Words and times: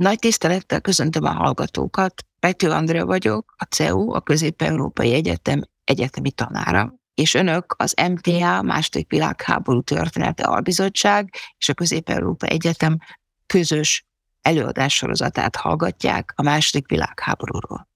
Nagy 0.00 0.18
tisztelettel 0.18 0.80
köszöntöm 0.80 1.24
a 1.24 1.30
hallgatókat. 1.30 2.24
Pető 2.38 2.70
Andrea 2.70 3.06
vagyok, 3.06 3.54
a 3.56 3.64
CEU, 3.64 4.12
a 4.12 4.20
Közép-Európai 4.20 5.12
Egyetem 5.12 5.62
egyetemi 5.84 6.30
tanára, 6.30 6.94
és 7.14 7.34
önök 7.34 7.74
az 7.78 7.94
MTA, 8.10 8.62
második 8.62 9.10
világháború 9.10 9.80
története 9.80 10.42
albizottság 10.42 11.34
és 11.58 11.68
a 11.68 11.74
Közép-Európa 11.74 12.46
Egyetem 12.46 12.98
közös 13.46 14.06
előadássorozatát 14.42 15.56
hallgatják 15.56 16.32
a 16.36 16.42
második 16.42 16.88
világháborúról. 16.88 17.88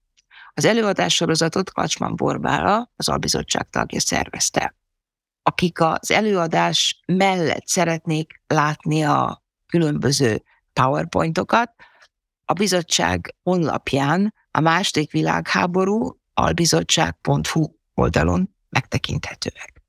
Az 0.53 0.65
előadássorozatot 0.65 1.71
Kacsman 1.71 2.15
Borbála, 2.15 2.91
az 2.95 3.09
albizottság 3.09 3.69
tagja 3.69 3.99
szervezte. 3.99 4.75
Akik 5.43 5.81
az 5.81 6.11
előadás 6.11 7.01
mellett 7.05 7.67
szeretnék 7.67 8.41
látni 8.47 9.03
a 9.03 9.43
különböző 9.67 10.43
PowerPointokat, 10.73 11.71
a 12.45 12.53
bizottság 12.53 13.35
honlapján 13.43 14.33
a 14.51 14.59
második 14.59 15.11
világháború 15.11 16.19
albizottság.hu 16.33 17.65
oldalon 17.93 18.55
megtekinthetőek. 18.69 19.83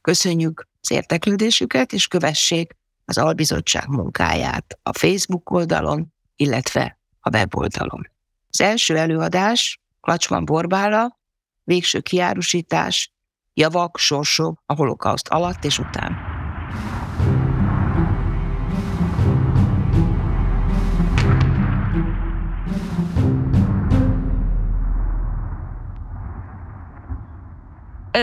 Köszönjük 0.00 0.68
az 0.80 0.90
érteklődésüket, 0.90 1.92
és 1.92 2.08
kövessék 2.08 2.76
az 3.04 3.18
albizottság 3.18 3.88
munkáját 3.88 4.78
a 4.82 4.98
Facebook 4.98 5.50
oldalon, 5.50 6.12
illetve 6.36 6.98
a 7.20 7.30
weboldalon. 7.36 8.10
Az 8.50 8.60
első 8.60 8.96
előadás 8.96 9.80
Klacsman 10.00 10.44
Borbála, 10.44 11.18
végső 11.62 12.00
kiárusítás, 12.00 13.12
javak, 13.54 13.98
sorsok 13.98 14.62
a 14.66 14.74
holokauszt 14.74 15.28
alatt 15.28 15.64
és 15.64 15.78
után. 15.78 16.33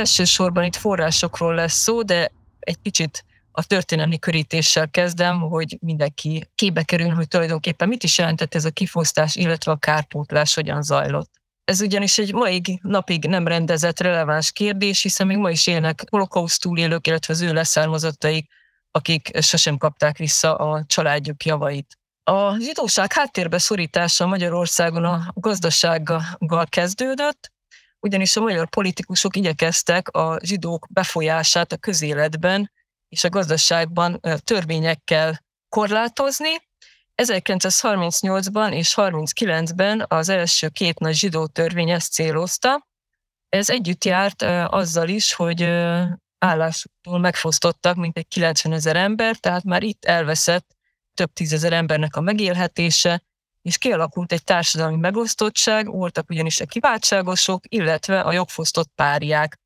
Elsősorban 0.02 0.64
itt 0.64 0.76
forrásokról 0.76 1.56
lesz 1.56 1.74
szó, 1.74 2.02
de 2.02 2.32
egy 2.60 2.82
kicsit 2.82 3.26
a 3.52 3.64
történelmi 3.64 4.20
körítéssel 4.20 4.90
kezdem, 4.90 5.40
hogy 5.40 5.78
mindenki 5.82 6.50
képbe 6.56 6.84
kerül, 6.84 7.10
hogy 7.10 7.28
tulajdonképpen 7.28 7.88
mit 7.88 8.04
is 8.04 8.18
jelentett 8.18 8.56
ez 8.56 8.66
a 8.66 8.70
kifosztás, 8.70 9.36
illetve 9.36 9.72
a 9.72 9.76
kárpótlás 9.76 10.54
hogyan 10.54 10.82
zajlott. 10.82 11.32
Ez 11.64 11.82
ugyanis 11.82 12.18
egy 12.18 12.34
mai 12.34 12.80
napig 12.82 13.26
nem 13.26 13.48
rendezett 13.48 14.00
releváns 14.00 14.52
kérdés, 14.52 15.02
hiszen 15.02 15.28
még 15.28 15.38
ma 15.38 15.50
is 15.50 15.68
élnek 15.68 16.04
holokauszt 16.10 16.62
túlélők, 16.62 17.08
illetve 17.08 17.34
az 17.34 17.42
ő 17.42 17.54
leszármazottaik, 17.54 18.50
akik 18.92 19.32
sosem 19.42 19.78
kapták 19.78 20.18
vissza 20.18 20.56
a 20.56 20.84
családjuk 20.88 21.46
javait. 21.46 21.98
A 22.24 22.60
zsidóság 22.60 23.14
háttérbe 23.14 23.58
szorítása 23.58 24.26
Magyarországon 24.26 25.04
a 25.04 25.32
gazdasággal 25.34 26.66
kezdődött, 26.70 27.52
ugyanis 28.02 28.36
a 28.36 28.42
magyar 28.42 28.70
politikusok 28.70 29.36
igyekeztek 29.36 30.10
a 30.10 30.40
zsidók 30.44 30.88
befolyását 30.90 31.72
a 31.72 31.78
közéletben 31.78 32.72
és 33.10 33.24
a 33.24 33.30
gazdaságban 33.30 34.20
törvényekkel 34.44 35.44
korlátozni. 35.70 36.70
1938-ban 37.16 38.74
és 38.74 38.94
39-ben 38.96 40.06
az 40.08 40.30
első 40.30 40.70
két 40.70 41.00
nagy 41.00 41.16
zsidó 41.16 41.48
törvény 41.48 41.90
ezt 41.90 42.12
célozta. 42.12 42.88
Ez 43.50 43.70
együtt 43.70 44.04
járt 44.04 44.42
azzal 44.68 45.08
is, 45.08 45.34
hogy 45.34 45.64
állásuktól 46.38 47.20
megfosztottak 47.20 47.96
mintegy 47.96 48.28
90 48.28 48.74
ezer 48.74 48.96
ember, 48.96 49.36
tehát 49.36 49.64
már 49.64 49.84
itt 49.84 50.06
elveszett 50.06 50.76
több 51.14 51.34
tízezer 51.34 51.74
embernek 51.74 52.16
a 52.16 52.22
megélhetése, 52.22 53.24
és 53.62 53.78
kialakult 53.78 54.31
egy 54.31 54.44
társadalmi 54.44 54.98
megosztottság, 54.98 55.88
voltak 55.88 56.30
ugyanis 56.30 56.59
a 56.59 56.66
kiváltságosok, 56.66 57.64
illetve 57.67 58.22
a 58.22 58.31
jogfosztott 58.31 58.90
párják. 58.95 59.59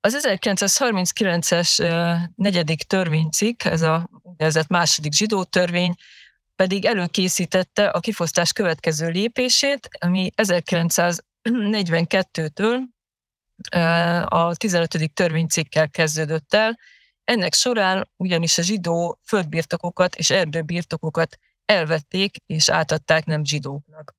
Az 0.00 0.18
1939-es 0.22 1.78
negyedik 2.34 2.82
törvénycikk, 2.82 3.64
ez 3.64 3.82
a 3.82 4.08
úgynevezett 4.22 4.68
második 4.68 5.12
zsidó 5.12 5.44
törvény, 5.44 5.94
pedig 6.56 6.84
előkészítette 6.84 7.88
a 7.88 8.00
kifosztás 8.00 8.52
következő 8.52 9.08
lépését, 9.08 9.88
ami 9.98 10.30
1942-től 10.36 12.78
a 14.24 14.56
15. 14.56 15.10
törvénycikkel 15.14 15.88
kezdődött 15.88 16.54
el. 16.54 16.78
Ennek 17.24 17.54
során 17.54 18.10
ugyanis 18.16 18.58
a 18.58 18.62
zsidó 18.62 19.18
földbirtokokat 19.24 20.16
és 20.16 20.30
erdőbirtokokat 20.30 21.38
elvették 21.66 22.36
és 22.46 22.68
átadták 22.68 23.24
nem 23.24 23.44
zsidóknak. 23.44 24.14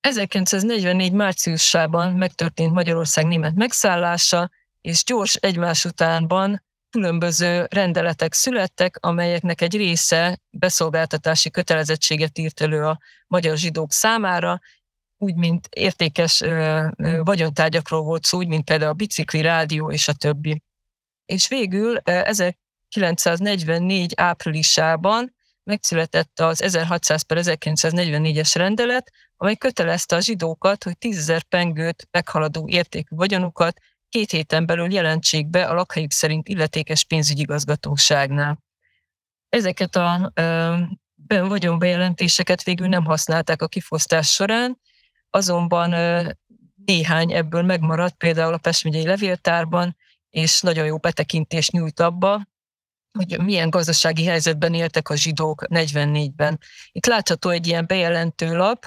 1944. 0.00 1.12
márciusában 1.12 2.12
megtörtént 2.12 2.72
Magyarország 2.72 3.26
német 3.26 3.54
megszállása, 3.54 4.50
és 4.80 5.04
gyors 5.04 5.34
egymás 5.34 5.84
utánban 5.84 6.62
különböző 6.90 7.66
rendeletek 7.70 8.32
születtek, 8.32 8.96
amelyeknek 9.00 9.60
egy 9.60 9.76
része 9.76 10.38
beszolgáltatási 10.50 11.50
kötelezettséget 11.50 12.38
írt 12.38 12.60
elő 12.60 12.84
a 12.84 12.98
magyar 13.26 13.56
zsidók 13.56 13.92
számára, 13.92 14.60
úgy, 15.18 15.34
mint 15.34 15.68
értékes 15.70 16.40
ö, 16.40 16.86
ö, 16.96 17.22
vagyontárgyakról 17.22 18.02
volt 18.02 18.24
szó, 18.24 18.38
úgy, 18.38 18.48
mint 18.48 18.64
például 18.64 18.90
a 18.90 18.94
bicikli, 18.94 19.40
rádió 19.40 19.90
és 19.90 20.08
a 20.08 20.12
többi. 20.12 20.62
És 21.26 21.48
végül 21.48 21.96
1944 21.96 24.12
áprilisában 24.16 25.34
megszületett 25.64 26.40
az 26.40 26.62
1600 26.62 27.22
per 27.22 27.38
1944-es 27.40 28.50
rendelet, 28.54 29.12
amely 29.36 29.56
kötelezte 29.56 30.16
a 30.16 30.20
zsidókat, 30.20 30.84
hogy 30.84 30.98
10 30.98 31.32
pengőt 31.48 32.08
meghaladó 32.10 32.68
értékű 32.68 33.16
vagyonukat 33.16 33.80
két 34.08 34.30
héten 34.30 34.66
belül 34.66 34.92
jelentsék 34.92 35.48
be 35.48 35.66
a 35.66 35.74
lakhelyük 35.74 36.12
szerint 36.12 36.48
illetékes 36.48 37.04
pénzügyigazgatóságnál. 37.04 38.58
Ezeket 39.48 39.96
a 39.96 40.32
ö, 40.34 40.76
vagyonbejelentéseket 41.26 42.62
végül 42.62 42.88
nem 42.88 43.04
használták 43.04 43.62
a 43.62 43.68
kifosztás 43.68 44.28
során, 44.28 44.80
azonban 45.30 45.92
ö, 45.92 46.30
néhány 46.84 47.32
ebből 47.32 47.62
megmaradt, 47.62 48.16
például 48.16 48.52
a 48.52 48.58
Pest 48.58 48.84
megyei 48.84 49.06
levéltárban, 49.06 49.96
és 50.30 50.60
nagyon 50.60 50.86
jó 50.86 50.96
betekintést 50.96 51.72
nyújt 51.72 52.00
abba, 52.00 52.42
hogy 53.18 53.40
milyen 53.40 53.70
gazdasági 53.70 54.24
helyzetben 54.24 54.74
éltek 54.74 55.08
a 55.08 55.16
zsidók 55.16 55.62
44-ben. 55.68 56.60
Itt 56.92 57.06
látható 57.06 57.50
egy 57.50 57.66
ilyen 57.66 57.86
bejelentő 57.86 58.56
lap. 58.56 58.86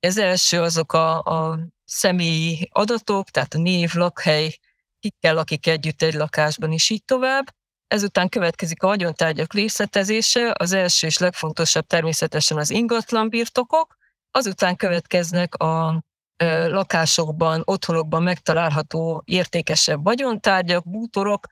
Ez 0.00 0.18
első 0.18 0.60
azok 0.60 0.92
a, 0.92 1.18
a 1.18 1.58
személyi 1.84 2.68
adatok, 2.72 3.30
tehát 3.30 3.54
a 3.54 3.58
név, 3.58 3.94
lakhely, 3.94 4.58
kikkel 4.98 5.34
lakik 5.34 5.66
együtt 5.66 6.02
egy 6.02 6.14
lakásban, 6.14 6.72
is 6.72 6.90
így 6.90 7.04
tovább. 7.04 7.54
Ezután 7.86 8.28
következik 8.28 8.82
a 8.82 8.86
vagyontárgyak 8.86 9.52
részletezése, 9.52 10.54
az 10.58 10.72
első 10.72 11.06
és 11.06 11.18
legfontosabb 11.18 11.86
természetesen 11.86 12.58
az 12.58 12.70
ingatlan 12.70 13.28
birtokok, 13.28 13.96
azután 14.30 14.76
következnek 14.76 15.54
a 15.54 16.02
lakásokban, 16.68 17.62
otthonokban 17.64 18.22
megtalálható 18.22 19.22
értékesebb 19.24 20.04
vagyontárgyak, 20.04 20.90
bútorok, 20.90 21.46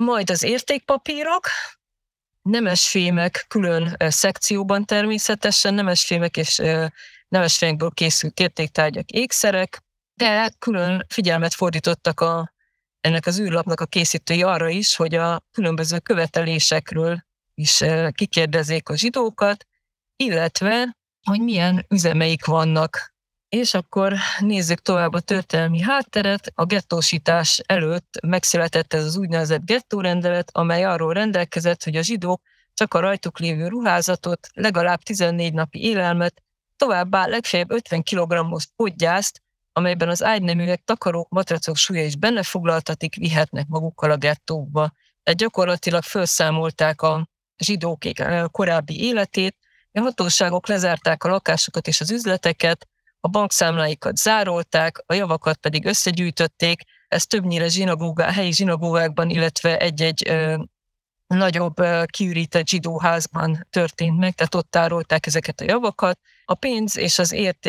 majd 0.00 0.30
az 0.30 0.42
értékpapírok, 0.42 1.46
nemesfémek 2.42 3.44
külön 3.48 3.96
szekcióban 3.98 4.84
természetesen, 4.84 5.74
nemesfémek 5.74 6.36
és 6.36 6.62
nemesfémekből 7.28 7.90
készült 7.90 8.40
értéktárgyak, 8.40 9.10
ékszerek, 9.10 9.82
de 10.14 10.50
külön 10.58 11.06
figyelmet 11.08 11.54
fordítottak 11.54 12.20
a, 12.20 12.52
ennek 13.00 13.26
az 13.26 13.40
űrlapnak 13.40 13.80
a 13.80 13.86
készítői 13.86 14.42
arra 14.42 14.68
is, 14.68 14.96
hogy 14.96 15.14
a 15.14 15.42
különböző 15.52 15.98
követelésekről 15.98 17.24
is 17.54 17.84
kikérdezzék 18.12 18.88
a 18.88 18.96
zsidókat, 18.96 19.66
illetve, 20.16 20.96
hogy 21.22 21.40
milyen 21.40 21.86
üzemeik 21.88 22.44
vannak 22.44 23.14
és 23.50 23.74
akkor 23.74 24.14
nézzük 24.38 24.80
tovább 24.80 25.12
a 25.12 25.20
történelmi 25.20 25.80
hátteret. 25.80 26.52
A 26.54 26.64
gettósítás 26.64 27.62
előtt 27.66 28.18
megszületett 28.22 28.92
ez 28.92 29.04
az 29.04 29.16
úgynevezett 29.16 29.64
gettórendelet, 29.64 30.50
amely 30.52 30.84
arról 30.84 31.12
rendelkezett, 31.12 31.84
hogy 31.84 31.96
a 31.96 32.02
zsidók 32.02 32.42
csak 32.74 32.94
a 32.94 33.00
rajtuk 33.00 33.38
lévő 33.38 33.68
ruházatot, 33.68 34.48
legalább 34.52 35.02
14 35.02 35.52
napi 35.52 35.82
élelmet, 35.82 36.42
továbbá 36.76 37.26
legfeljebb 37.26 37.70
50 37.70 38.02
kg-os 38.02 38.66
podgyászt, 38.76 39.42
amelyben 39.72 40.08
az 40.08 40.22
ágyneműek, 40.22 40.82
takarók, 40.84 41.28
matracok 41.28 41.76
súlya 41.76 42.04
is 42.04 42.16
benne 42.16 42.42
foglaltatik, 42.42 43.14
vihetnek 43.14 43.66
magukkal 43.66 44.10
a 44.10 44.16
gettókba. 44.16 44.92
Tehát 45.22 45.38
gyakorlatilag 45.38 46.02
felszámolták 46.02 47.02
a 47.02 47.28
zsidók 47.58 47.98
korábbi 48.50 49.02
életét, 49.02 49.56
a 49.92 50.00
hatóságok 50.00 50.68
lezárták 50.68 51.24
a 51.24 51.28
lakásokat 51.28 51.86
és 51.86 52.00
az 52.00 52.10
üzleteket, 52.10 52.88
a 53.20 53.28
bankszámláikat 53.28 54.16
zárolták, 54.16 55.02
a 55.06 55.14
javakat 55.14 55.56
pedig 55.56 55.86
összegyűjtötték, 55.86 56.82
ez 57.08 57.26
többnyire 57.26 57.68
zsinagógá, 57.68 58.30
helyi 58.30 58.52
zsinagógákban, 58.52 59.30
illetve 59.30 59.78
egy-egy 59.78 60.28
ö, 60.28 60.56
nagyobb 61.26 61.74
kiürített 62.06 62.68
zsidóházban 62.68 63.66
történt 63.70 64.18
meg, 64.18 64.34
tehát 64.34 64.54
ott 64.54 64.70
tárolták 64.70 65.26
ezeket 65.26 65.60
a 65.60 65.64
javakat. 65.64 66.18
A 66.44 66.54
pénz 66.54 66.96
és 66.96 67.18
az 67.18 67.32
ért, 67.32 67.68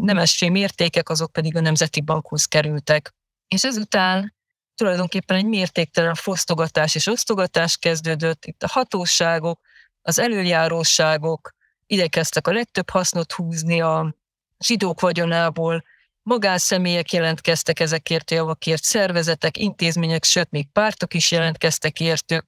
nemessé 0.00 0.48
mértékek 0.48 1.08
azok 1.08 1.32
pedig 1.32 1.56
a 1.56 1.60
Nemzeti 1.60 2.00
Bankhoz 2.00 2.44
kerültek. 2.44 3.14
És 3.48 3.64
ezután 3.64 4.34
tulajdonképpen 4.74 5.36
egy 5.36 5.46
mértéktelen 5.46 6.14
fosztogatás 6.14 6.94
és 6.94 7.06
osztogatás 7.06 7.76
kezdődött. 7.76 8.44
Itt 8.44 8.62
a 8.62 8.68
hatóságok, 8.70 9.60
az 10.02 10.18
előjáróságok 10.18 11.54
igyekeztek 11.86 12.46
a 12.46 12.52
legtöbb 12.52 12.90
hasznot 12.90 13.32
húzni 13.32 13.80
a 13.80 14.14
zsidók 14.62 15.00
vagyonából, 15.00 15.84
magánszemélyek 16.22 17.12
jelentkeztek 17.12 17.80
ezekért 17.80 18.30
a 18.30 18.34
javakért, 18.34 18.82
szervezetek, 18.82 19.56
intézmények, 19.56 20.24
sőt, 20.24 20.50
még 20.50 20.66
pártok 20.72 21.14
is 21.14 21.30
jelentkeztek 21.30 22.00
értük. 22.00 22.46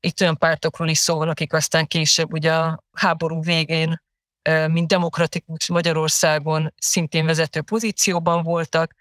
Itt 0.00 0.20
olyan 0.20 0.36
pártokról 0.36 0.88
is 0.88 0.98
szó 0.98 1.20
akik 1.20 1.52
aztán 1.52 1.86
később 1.86 2.32
ugye 2.32 2.54
a 2.54 2.84
háború 2.92 3.42
végén, 3.42 4.02
mint 4.66 4.88
demokratikus 4.88 5.68
Magyarországon 5.68 6.74
szintén 6.76 7.26
vezető 7.26 7.62
pozícióban 7.62 8.42
voltak, 8.42 8.94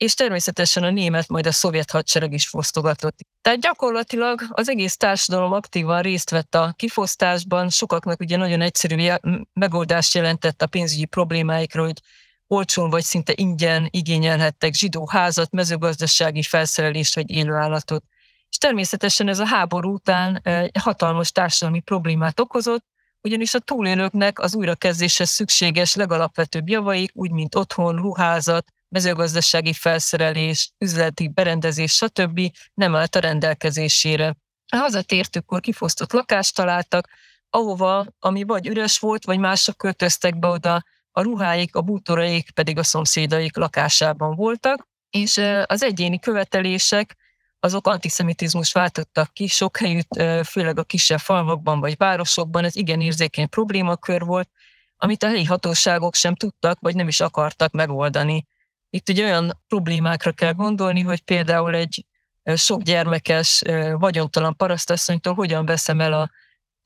és 0.00 0.14
természetesen 0.14 0.82
a 0.82 0.90
német, 0.90 1.28
majd 1.28 1.46
a 1.46 1.52
szovjet 1.52 1.90
hadsereg 1.90 2.32
is 2.32 2.48
fosztogatott. 2.48 3.18
Tehát 3.42 3.60
gyakorlatilag 3.60 4.42
az 4.48 4.68
egész 4.68 4.96
társadalom 4.96 5.52
aktívan 5.52 6.02
részt 6.02 6.30
vett 6.30 6.54
a 6.54 6.72
kifosztásban, 6.76 7.68
sokaknak 7.68 8.20
ugye 8.20 8.36
nagyon 8.36 8.60
egyszerű 8.60 9.10
megoldást 9.52 10.14
jelentett 10.14 10.62
a 10.62 10.66
pénzügyi 10.66 11.04
problémáikról, 11.04 11.86
hogy 11.86 12.00
olcsón 12.46 12.90
vagy 12.90 13.02
szinte 13.02 13.32
ingyen 13.36 13.88
igényelhettek 13.90 14.74
zsidó 14.74 15.06
házat, 15.06 15.50
mezőgazdasági 15.50 16.42
felszerelést 16.42 17.14
vagy 17.14 17.30
élőállatot. 17.30 18.04
És 18.48 18.56
természetesen 18.56 19.28
ez 19.28 19.38
a 19.38 19.46
háború 19.46 19.92
után 19.92 20.40
egy 20.42 20.70
hatalmas 20.80 21.32
társadalmi 21.32 21.80
problémát 21.80 22.40
okozott, 22.40 22.84
ugyanis 23.22 23.54
a 23.54 23.58
túlélőknek 23.58 24.38
az 24.38 24.54
újrakezdéshez 24.54 25.30
szükséges 25.30 25.94
legalapvetőbb 25.94 26.68
javaik, 26.68 27.10
úgy 27.14 27.30
mint 27.30 27.54
otthon, 27.54 27.96
ruházat, 27.96 28.64
mezőgazdasági 28.90 29.72
felszerelés, 29.72 30.72
üzleti 30.78 31.28
berendezés, 31.28 31.92
stb. 31.92 32.40
nem 32.74 32.96
állt 32.96 33.14
a 33.14 33.20
rendelkezésére. 33.20 34.36
A 34.72 34.76
hazatértőkkor 34.76 35.60
kifosztott 35.60 36.12
lakást 36.12 36.54
találtak, 36.54 37.08
ahova, 37.50 38.06
ami 38.18 38.42
vagy 38.42 38.66
üres 38.66 38.98
volt, 38.98 39.24
vagy 39.24 39.38
mások 39.38 39.76
költöztek 39.76 40.38
be 40.38 40.48
oda, 40.48 40.84
a 41.12 41.22
ruháik, 41.22 41.74
a 41.74 41.82
bútoraik 41.82 42.50
pedig 42.50 42.78
a 42.78 42.82
szomszédaik 42.82 43.56
lakásában 43.56 44.34
voltak, 44.34 44.88
és 45.10 45.40
az 45.64 45.82
egyéni 45.82 46.18
követelések 46.18 47.16
azok 47.60 47.86
antiszemitizmus 47.86 48.72
váltottak 48.72 49.32
ki, 49.32 49.46
sok 49.46 49.76
helyütt, 49.76 50.22
főleg 50.46 50.78
a 50.78 50.84
kisebb 50.84 51.18
falvakban 51.18 51.80
vagy 51.80 51.96
városokban 51.96 52.64
ez 52.64 52.76
igen 52.76 53.00
érzékeny 53.00 53.48
problémakör 53.48 54.24
volt, 54.24 54.48
amit 54.96 55.22
a 55.22 55.26
helyi 55.26 55.44
hatóságok 55.44 56.14
sem 56.14 56.34
tudtak, 56.34 56.80
vagy 56.80 56.94
nem 56.94 57.08
is 57.08 57.20
akartak 57.20 57.72
megoldani. 57.72 58.46
Itt 58.90 59.08
ugye 59.08 59.24
olyan 59.24 59.60
problémákra 59.68 60.32
kell 60.32 60.52
gondolni, 60.52 61.00
hogy 61.00 61.20
például 61.20 61.74
egy 61.74 62.06
sok 62.54 62.82
gyermekes, 62.82 63.62
vagyontalan 63.92 64.56
parasztasszonytól 64.56 65.34
hogyan 65.34 65.66
veszem 65.66 66.00
el 66.00 66.12
a 66.12 66.30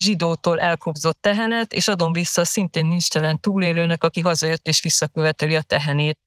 zsidótól 0.04 0.60
elkobzott 0.60 1.20
tehenet, 1.20 1.72
és 1.72 1.88
adom 1.88 2.12
vissza 2.12 2.44
szintén 2.44 2.86
nincs 2.86 3.08
telen 3.08 3.40
túlélőnek, 3.40 4.04
aki 4.04 4.20
hazajött 4.20 4.66
és 4.66 4.82
visszaköveteli 4.82 5.56
a 5.56 5.62
tehenét. 5.62 6.18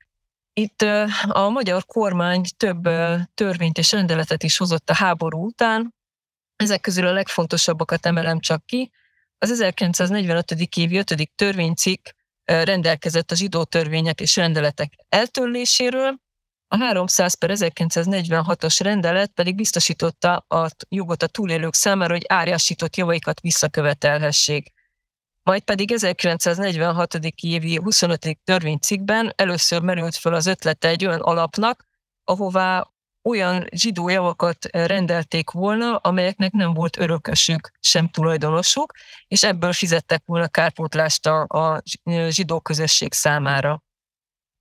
Itt 0.53 0.81
a 1.27 1.49
magyar 1.49 1.85
kormány 1.85 2.43
több 2.57 2.89
törvényt 3.33 3.77
és 3.77 3.91
rendeletet 3.91 4.43
is 4.43 4.57
hozott 4.57 4.89
a 4.89 4.95
háború 4.95 5.45
után. 5.45 5.95
Ezek 6.55 6.81
közül 6.81 7.07
a 7.07 7.11
legfontosabbakat 7.11 8.05
emelem 8.05 8.39
csak 8.39 8.65
ki. 8.65 8.91
Az 9.37 9.51
1945. 9.51 10.51
évi 10.75 10.97
5. 10.97 11.31
törvénycikk 11.35 12.07
rendelkezett 12.47 13.31
a 13.31 13.35
zsidó 13.35 13.63
törvények 13.63 14.21
és 14.21 14.35
rendeletek 14.35 14.93
eltörléséről, 15.09 16.15
a 16.69 16.77
300 16.77 17.33
per 17.33 17.49
1946-os 17.53 18.79
rendelet 18.83 19.31
pedig 19.31 19.55
biztosította 19.55 20.35
a 20.35 20.69
jogot 20.89 21.23
a 21.23 21.27
túlélők 21.27 21.73
számára, 21.73 22.13
hogy 22.13 22.25
árjásított 22.27 22.95
javaikat 22.95 23.39
visszakövetelhessék. 23.39 24.73
Majd 25.43 25.61
pedig 25.61 25.91
1946. 25.91 27.13
évi 27.41 27.75
25. 27.75 28.37
törvénycikkben 28.43 29.33
először 29.35 29.81
merült 29.81 30.15
fel 30.15 30.33
az 30.33 30.45
ötlete 30.45 30.87
egy 30.87 31.05
olyan 31.05 31.19
alapnak, 31.19 31.85
ahová 32.23 32.91
olyan 33.27 33.67
zsidó 33.71 34.09
javakat 34.09 34.65
rendelték 34.71 35.49
volna, 35.49 35.95
amelyeknek 35.95 36.51
nem 36.51 36.73
volt 36.73 36.97
örökösük, 36.97 37.71
sem 37.79 38.09
tulajdonosuk, 38.09 38.93
és 39.27 39.43
ebből 39.43 39.73
fizettek 39.73 40.21
volna 40.25 40.47
kárpótlást 40.47 41.25
a, 41.27 41.81
zsidó 42.29 42.59
közösség 42.59 43.13
számára. 43.13 43.83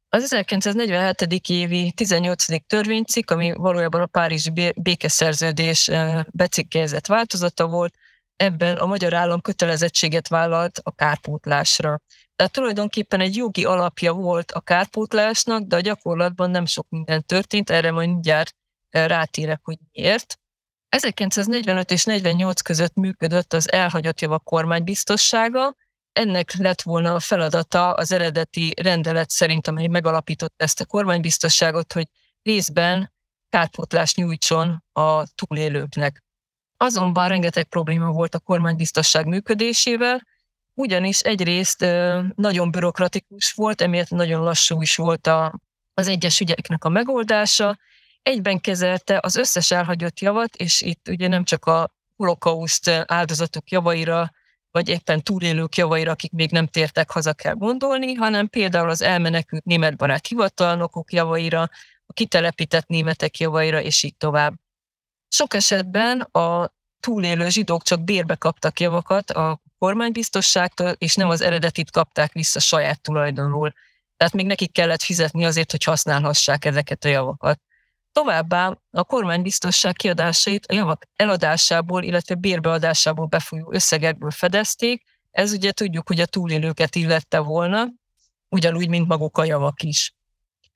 Az 0.08 0.22
1947. 0.22 1.48
évi 1.48 1.92
18. 1.92 2.66
törvénycikk, 2.66 3.30
ami 3.30 3.52
valójában 3.52 4.00
a 4.00 4.06
Párizsi 4.06 4.72
békeszerződés 4.76 5.90
becikkezett 6.30 7.06
változata 7.06 7.66
volt, 7.66 7.94
ebben 8.36 8.76
a 8.76 8.86
magyar 8.86 9.14
állam 9.14 9.40
kötelezettséget 9.40 10.28
vállalt 10.28 10.80
a 10.82 10.94
kárpótlásra. 10.94 12.00
Tehát 12.36 12.52
tulajdonképpen 12.52 13.20
egy 13.20 13.36
jogi 13.36 13.64
alapja 13.64 14.12
volt 14.12 14.52
a 14.52 14.60
kárpótlásnak, 14.60 15.62
de 15.62 15.76
a 15.76 15.80
gyakorlatban 15.80 16.50
nem 16.50 16.66
sok 16.66 16.86
minden 16.88 17.24
történt, 17.24 17.70
erre 17.70 17.90
majd 17.90 18.08
mindjárt 18.08 18.54
rátérek, 18.90 19.60
hogy 19.62 19.78
miért. 19.92 20.38
1945 20.88 21.90
és 21.90 22.04
48 22.04 22.60
között 22.60 22.94
működött 22.94 23.52
az 23.52 23.72
elhagyott 23.72 24.20
javak 24.20 24.44
kormánybiztossága, 24.44 25.76
ennek 26.12 26.54
lett 26.54 26.82
volna 26.82 27.14
a 27.14 27.20
feladata 27.20 27.92
az 27.92 28.12
eredeti 28.12 28.74
rendelet 28.82 29.30
szerint, 29.30 29.66
amely 29.66 29.86
megalapított 29.86 30.54
ezt 30.56 30.80
a 30.80 30.86
kormánybiztosságot, 30.86 31.92
hogy 31.92 32.08
részben 32.42 33.12
kárpótlást 33.48 34.16
nyújtson 34.16 34.84
a 34.92 35.26
túlélőknek. 35.34 36.24
Azonban 36.76 37.28
rengeteg 37.28 37.64
probléma 37.64 38.10
volt 38.10 38.34
a 38.34 38.38
kormánybiztosság 38.38 39.26
működésével, 39.26 40.26
ugyanis 40.76 41.20
egyrészt 41.20 41.86
nagyon 42.34 42.70
bürokratikus 42.70 43.52
volt, 43.52 43.80
emiatt 43.80 44.10
nagyon 44.10 44.42
lassú 44.42 44.82
is 44.82 44.96
volt 44.96 45.26
a, 45.26 45.60
az 45.94 46.08
egyes 46.08 46.40
ügyeknek 46.40 46.84
a 46.84 46.88
megoldása, 46.88 47.78
egyben 48.22 48.60
kezelte 48.60 49.18
az 49.22 49.36
összes 49.36 49.70
elhagyott 49.70 50.20
javat, 50.20 50.56
és 50.56 50.80
itt 50.80 51.08
ugye 51.08 51.28
nem 51.28 51.44
csak 51.44 51.64
a 51.64 51.90
holokauszt 52.16 52.88
áldozatok 53.06 53.70
javaira 53.70 54.30
vagy 54.70 54.88
éppen 54.88 55.22
túlélők 55.22 55.76
javaira, 55.76 56.10
akik 56.10 56.32
még 56.32 56.50
nem 56.50 56.66
tértek 56.66 57.10
haza 57.10 57.32
kell 57.32 57.54
gondolni, 57.54 58.14
hanem 58.14 58.48
például 58.48 58.90
az 58.90 59.02
elmenekült 59.02 59.64
németbarát 59.64 60.26
hivatalnokok 60.26 61.12
javaira, 61.12 61.62
a 62.06 62.12
kitelepített 62.12 62.86
németek 62.86 63.38
javaira, 63.38 63.80
és 63.80 64.02
így 64.02 64.16
tovább. 64.16 64.54
Sok 65.28 65.54
esetben 65.54 66.20
a 66.20 66.74
túlélő 67.00 67.48
zsidók 67.48 67.82
csak 67.82 68.04
bérbe 68.04 68.34
kaptak 68.34 68.80
javakat 68.80 69.30
a 69.30 69.60
kormánybiztosságtól, 69.78 70.94
és 70.98 71.14
nem 71.14 71.28
az 71.28 71.40
eredetit 71.40 71.90
kapták 71.90 72.32
vissza 72.32 72.60
saját 72.60 73.00
tulajdonul. 73.00 73.72
Tehát 74.16 74.32
még 74.32 74.46
nekik 74.46 74.72
kellett 74.72 75.02
fizetni 75.02 75.44
azért, 75.44 75.70
hogy 75.70 75.84
használhassák 75.84 76.64
ezeket 76.64 77.04
a 77.04 77.08
javakat. 77.08 77.60
Továbbá 78.12 78.78
a 78.90 79.04
kormánybiztosság 79.04 79.94
kiadásait 79.94 80.66
a 80.66 80.74
javak 80.74 81.02
eladásából, 81.16 82.02
illetve 82.02 82.34
bérbeadásából 82.34 83.26
befolyó 83.26 83.72
összegekből 83.72 84.30
fedezték. 84.30 85.02
Ez 85.30 85.52
ugye 85.52 85.72
tudjuk, 85.72 86.08
hogy 86.08 86.20
a 86.20 86.26
túlélőket 86.26 86.94
illette 86.94 87.38
volna, 87.38 87.86
ugyanúgy, 88.48 88.88
mint 88.88 89.08
maguk 89.08 89.38
a 89.38 89.44
javak 89.44 89.82
is. 89.82 90.14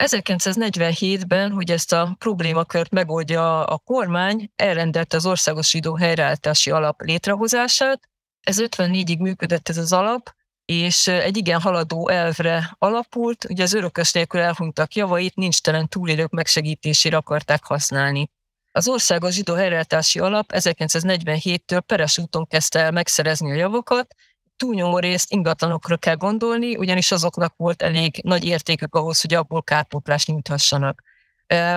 1947-ben, 0.03 1.51
hogy 1.51 1.71
ezt 1.71 1.93
a 1.93 2.15
problémakört 2.19 2.91
megoldja 2.91 3.65
a 3.65 3.77
kormány, 3.77 4.51
elrendelte 4.55 5.17
az 5.17 5.25
Országos 5.25 5.69
Zsidó 5.69 5.95
Helyreállítási 5.95 6.71
Alap 6.71 7.01
létrehozását. 7.01 8.09
Ez 8.41 8.57
54-ig 8.59 9.19
működött 9.19 9.69
ez 9.69 9.77
az 9.77 9.93
alap, 9.93 10.35
és 10.65 11.07
egy 11.07 11.37
igen 11.37 11.61
haladó 11.61 12.09
elvre 12.09 12.75
alapult, 12.77 13.45
ugye 13.49 13.63
az 13.63 13.73
örökös 13.73 14.11
nélkül 14.11 14.39
elhunytak 14.39 14.95
javait 14.95 15.35
nincs 15.35 15.61
telen 15.61 15.87
túlélők 15.87 16.31
megsegítésére 16.31 17.17
akarták 17.17 17.63
használni. 17.63 18.29
Az 18.71 18.87
Országos 18.87 19.33
Zsidó 19.33 19.53
Helyreállítási 19.53 20.19
Alap 20.19 20.51
1947-től 20.53 21.81
peres 21.85 22.17
úton 22.17 22.47
kezdte 22.47 22.79
el 22.79 22.91
megszerezni 22.91 23.51
a 23.51 23.55
javakat, 23.55 24.15
túlnyomó 24.57 24.99
részt 24.99 25.31
ingatlanokra 25.31 25.97
kell 25.97 26.15
gondolni, 26.15 26.75
ugyanis 26.75 27.11
azoknak 27.11 27.53
volt 27.57 27.81
elég 27.81 28.19
nagy 28.23 28.45
értékük 28.45 28.95
ahhoz, 28.95 29.21
hogy 29.21 29.33
abból 29.33 29.63
kárpótlást 29.63 30.27
nyújthassanak. 30.27 31.01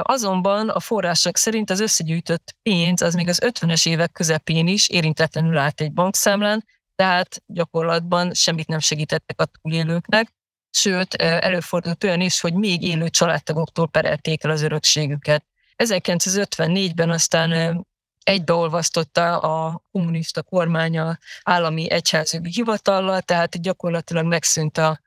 Azonban 0.03 0.69
a 0.69 0.81
források 0.81 1.37
szerint 1.37 1.71
az 1.71 1.81
összegyűjtött 1.81 2.57
pénz 2.63 3.03
az 3.03 3.15
még 3.15 3.29
az 3.29 3.41
50-es 3.45 3.89
évek 3.89 4.13
közepén 4.13 4.67
is 4.67 4.89
érintetlenül 4.89 5.57
állt 5.57 5.81
egy 5.81 5.93
bankszámlán, 5.93 6.65
tehát 6.95 7.43
gyakorlatban 7.47 8.35
semmit 8.35 8.67
nem 8.67 8.79
segítettek 8.79 9.41
a 9.41 9.45
túlélőknek, 9.45 10.35
sőt, 10.71 11.15
előfordult 11.15 12.05
olyan 12.05 12.21
is, 12.21 12.41
hogy 12.41 12.55
még 12.55 12.83
élő 12.83 13.09
családtagoktól 13.09 13.89
perelték 13.89 14.45
el 14.45 14.51
az 14.51 14.63
örökségüket. 14.63 15.45
1954-ben 15.77 17.11
aztán 17.11 17.81
egybeolvasztotta 18.23 19.39
a 19.39 19.83
kommunista 19.93 20.43
kormánya 20.43 21.19
állami 21.43 21.91
egyházügyi 21.91 22.51
hivatallal, 22.51 23.21
tehát 23.21 23.63
gyakorlatilag 23.63 24.25
megszűnt 24.25 24.79
a 24.79 25.01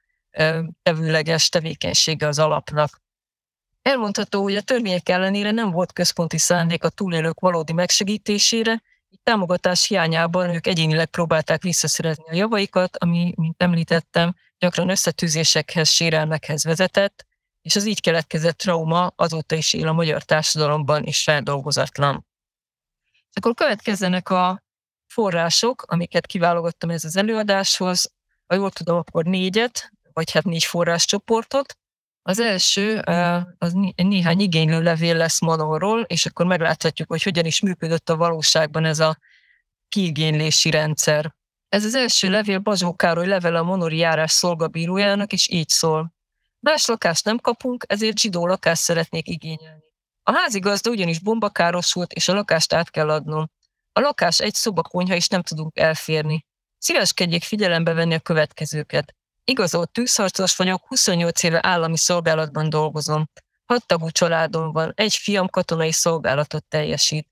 tevőleges 0.84 1.50
tevékenysége 1.50 2.28
az 2.28 2.40
alapnak. 2.40 3.02
Elmondható, 3.88 4.42
hogy 4.42 4.56
a 4.56 4.62
törvények 4.62 5.10
ellenére 5.10 5.52
nem 5.52 5.72
volt 5.72 5.94
központi 5.94 6.38
szándék 6.38 6.84
a 6.84 6.90
túlélők 6.90 7.40
valódi 7.40 7.74
megsegítésére, 7.74 8.82
így 9.10 9.20
támogatás 9.24 9.88
hiányában 9.88 10.50
ők 10.50 10.68
egyénileg 10.68 11.06
próbálták 11.06 11.62
visszaszerezni 11.62 12.24
a 12.28 12.34
javaikat, 12.34 12.98
ami, 12.98 13.34
mint 13.36 13.62
említettem, 13.62 14.36
gyakran 14.58 14.90
összetűzésekhez, 14.90 15.90
sérelmekhez 15.90 16.64
vezetett, 16.64 17.26
és 17.62 17.76
az 17.76 17.86
így 17.86 18.02
keletkezett 18.02 18.58
trauma 18.58 19.14
azóta 19.16 19.56
is 19.56 19.74
él 19.74 19.88
a 19.88 19.94
magyar 19.94 20.24
társadalomban, 20.24 21.04
és 21.04 21.24
feldolgozatlan. 21.24 22.26
Akkor 23.34 23.54
következzenek 23.54 24.30
a 24.30 24.64
források, 25.06 25.82
amiket 25.82 26.26
kiválogattam 26.26 26.90
ez 26.90 27.04
az 27.04 27.18
előadáshoz. 27.18 28.12
Ha 28.48 28.56
jól 28.56 28.72
tudom, 28.72 28.98
akkor 28.98 29.26
négyet, 29.26 29.92
vagy 30.14 30.32
hát 30.32 30.44
négy 30.44 30.64
forráscsoportot. 30.64 31.78
Az 32.28 32.40
első, 32.40 33.00
az 33.58 33.74
néhány 33.96 34.40
igénylő 34.40 34.82
levél 34.82 35.16
lesz 35.16 35.42
Manonról, 35.42 36.02
és 36.02 36.26
akkor 36.26 36.46
megláthatjuk, 36.46 37.08
hogy 37.08 37.24
hogyan 37.24 37.46
is 37.46 37.62
működött 37.62 38.10
a 38.10 38.16
valóságban 38.16 38.86
ez 38.86 39.00
a 39.00 39.18
kiigénylési 39.90 40.70
rendszer. 40.70 41.36
Ez 41.70 41.86
az 41.86 41.96
első 41.96 42.30
levél 42.30 42.60
Bazsó 42.60 42.96
Károly 42.96 43.28
level 43.28 43.56
a 43.56 43.64
Monori 43.64 43.98
járás 43.98 44.32
szolgabírójának, 44.32 45.34
és 45.34 45.50
így 45.50 45.70
szól. 45.70 46.14
Más 46.60 46.86
lakást 46.86 47.26
nem 47.26 47.38
kapunk, 47.38 47.86
ezért 47.88 48.20
zsidó 48.20 48.48
lakást 48.48 48.82
szeretnék 48.82 49.28
igényelni. 49.28 49.84
A 50.24 50.32
házigazda 50.32 50.90
ugyanis 50.90 51.20
bombakárosult, 51.20 52.14
és 52.14 52.28
a 52.28 52.34
lakást 52.34 52.74
át 52.74 52.90
kell 52.90 53.10
adnom. 53.10 53.50
A 53.94 54.00
lakás 54.00 54.40
egy 54.40 54.54
szoba 54.54 54.82
konyha, 54.82 55.16
és 55.16 55.28
nem 55.28 55.42
tudunk 55.42 55.80
elférni. 55.80 56.46
Szíveskedjék 56.78 57.44
figyelembe 57.44 57.94
venni 57.94 58.14
a 58.14 58.20
következőket. 58.20 59.16
Igazolt 59.50 59.92
tűzharcos 59.92 60.56
vagyok, 60.56 60.88
28 60.88 61.44
éve 61.44 61.60
állami 61.64 61.98
szolgálatban 61.98 62.70
dolgozom. 62.70 63.30
Hat 63.66 63.86
tagú 63.86 64.10
családom 64.10 64.72
van, 64.72 64.92
egy 64.96 65.14
fiam 65.14 65.48
katonai 65.48 65.92
szolgálatot 65.92 66.66
teljesít. 66.66 67.28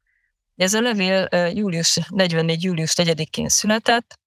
Ez 0.55 0.73
a 0.73 0.81
levél 0.81 1.27
július 1.53 1.99
44. 2.09 2.63
július 2.63 2.93
4-én 2.95 3.49
született, 3.49 4.19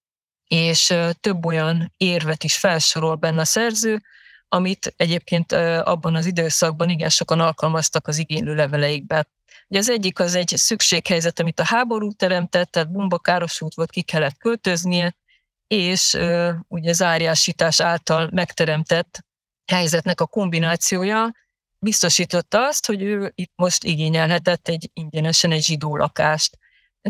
és 0.47 0.95
több 1.21 1.47
olyan 1.47 1.93
érvet 1.97 2.45
is 2.45 2.57
felsorol 2.57 3.15
benne 3.15 3.41
a 3.41 3.45
szerző, 3.45 4.03
amit 4.49 4.95
egyébként 4.97 5.53
abban 5.83 6.15
az 6.15 6.27
időszakban 6.27 6.89
igen 6.89 7.09
sokan 7.09 7.41
alkalmaztak 7.41 8.09
az 8.09 8.19
igénylő 8.19 8.55
leveleikbe. 8.55 9.27
Ugye 9.69 9.79
az 9.79 9.89
egyik 9.89 10.19
az 10.19 10.35
egy 10.35 10.53
szükséghelyzet, 10.57 11.41
amit 11.41 11.61
a 11.61 11.65
háború 11.65 12.13
teremtett, 12.13 12.71
tehát 12.71 12.93
bombakárosult 12.93 13.75
volt, 13.75 13.91
ki 13.91 14.03
kellett 14.03 14.39
költöznie, 14.39 15.17
és 15.69 16.19
ugye 16.69 16.93
zárjásítás 16.93 17.81
által 17.81 18.29
megteremtett 18.33 19.19
helyzetnek 19.73 20.21
a 20.21 20.27
kombinációja 20.27 21.33
biztosította 21.79 22.67
azt, 22.67 22.87
hogy 22.87 23.03
ő 23.03 23.33
itt 23.35 23.53
most 23.57 23.85
igényelhetett 23.85 24.69
egy 24.69 24.91
ingyenesen 24.93 25.53
egy 25.53 25.65
zsidó 25.65 25.97
lakást. 25.97 26.59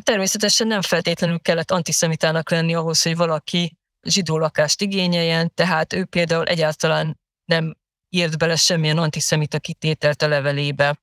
Természetesen 0.03 0.67
nem 0.67 0.83
feltétlenül 0.83 1.41
kellett 1.41 1.71
antiszemitának 1.71 2.51
lenni 2.51 2.75
ahhoz, 2.75 3.03
hogy 3.03 3.17
valaki 3.17 3.79
zsidó 4.03 4.39
lakást 4.39 4.81
igényeljen, 4.81 5.55
tehát 5.55 5.93
ő 5.93 6.05
például 6.05 6.45
egyáltalán 6.45 7.21
nem 7.45 7.77
írt 8.09 8.39
bele 8.39 8.57
semmilyen 8.57 8.99
antiszemita 8.99 9.59
kitételt 9.59 10.23
a 10.23 10.29
levelébe. 10.29 11.01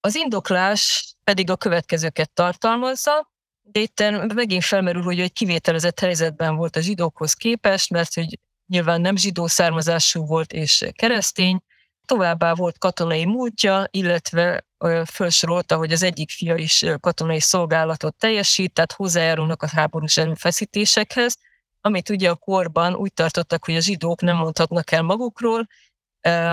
Az 0.00 0.14
indoklás 0.14 1.14
pedig 1.24 1.50
a 1.50 1.56
következőket 1.56 2.32
tartalmazza, 2.32 3.31
de 3.62 3.80
itt 3.80 4.02
megint 4.34 4.64
felmerül, 4.64 5.02
hogy 5.02 5.20
egy 5.20 5.32
kivételezett 5.32 6.00
helyzetben 6.00 6.56
volt 6.56 6.76
a 6.76 6.80
zsidókhoz 6.80 7.32
képest, 7.32 7.90
mert 7.90 8.14
hogy 8.14 8.38
nyilván 8.66 9.00
nem 9.00 9.16
zsidó 9.16 9.46
származású 9.46 10.26
volt 10.26 10.52
és 10.52 10.84
keresztény, 10.92 11.60
továbbá 12.04 12.54
volt 12.54 12.78
katonai 12.78 13.24
múltja, 13.24 13.86
illetve 13.90 14.64
felsorolta, 15.04 15.76
hogy 15.76 15.92
az 15.92 16.02
egyik 16.02 16.30
fia 16.30 16.56
is 16.56 16.84
katonai 17.00 17.40
szolgálatot 17.40 18.14
teljesít, 18.14 18.72
tehát 18.72 18.92
hozzájárulnak 18.92 19.62
a 19.62 19.68
háborús 19.68 20.16
erőfeszítésekhez, 20.16 21.36
amit 21.80 22.08
ugye 22.08 22.30
a 22.30 22.34
korban 22.34 22.94
úgy 22.94 23.12
tartottak, 23.12 23.64
hogy 23.64 23.76
a 23.76 23.80
zsidók 23.80 24.20
nem 24.20 24.36
mondhatnak 24.36 24.90
el 24.90 25.02
magukról, 25.02 25.66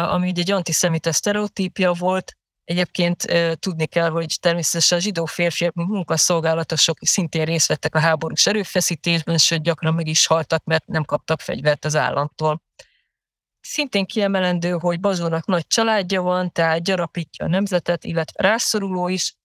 ami 0.08 0.30
ugye 0.30 0.42
egy 0.42 0.52
antiszemita 0.52 1.12
sztereotípia 1.12 1.94
volt, 1.94 2.38
Egyébként 2.70 3.26
tudni 3.60 3.86
kell, 3.86 4.10
hogy 4.10 4.38
természetesen 4.42 4.98
a 4.98 5.02
zsidó 5.02 5.26
férfiak, 5.26 5.74
munkaszolgálatosok 5.74 6.98
szintén 7.02 7.46
részt 7.46 7.68
vettek 7.68 7.96
a 7.96 8.00
háborús 8.00 8.46
erőfeszítésben, 8.46 9.38
sőt 9.38 9.64
gyakran 9.64 9.94
meg 9.94 10.08
is 10.08 10.28
haltak, 10.28 10.64
mert 10.64 10.88
nem 10.88 11.04
kaptak 11.04 11.42
fegyvert 11.42 11.86
az 11.86 11.96
államtól. 11.96 12.62
Szintén 13.62 14.06
kiemelendő, 14.06 14.72
hogy 14.72 15.00
Bazónak 15.00 15.46
nagy 15.46 15.68
családja 15.68 16.22
van, 16.22 16.52
tehát 16.52 16.84
gyarapítja 16.84 17.46
a 17.46 17.50
nemzetet, 17.50 18.04
illetve 18.04 18.48
rászoruló 18.48 19.08
is, 19.08 19.36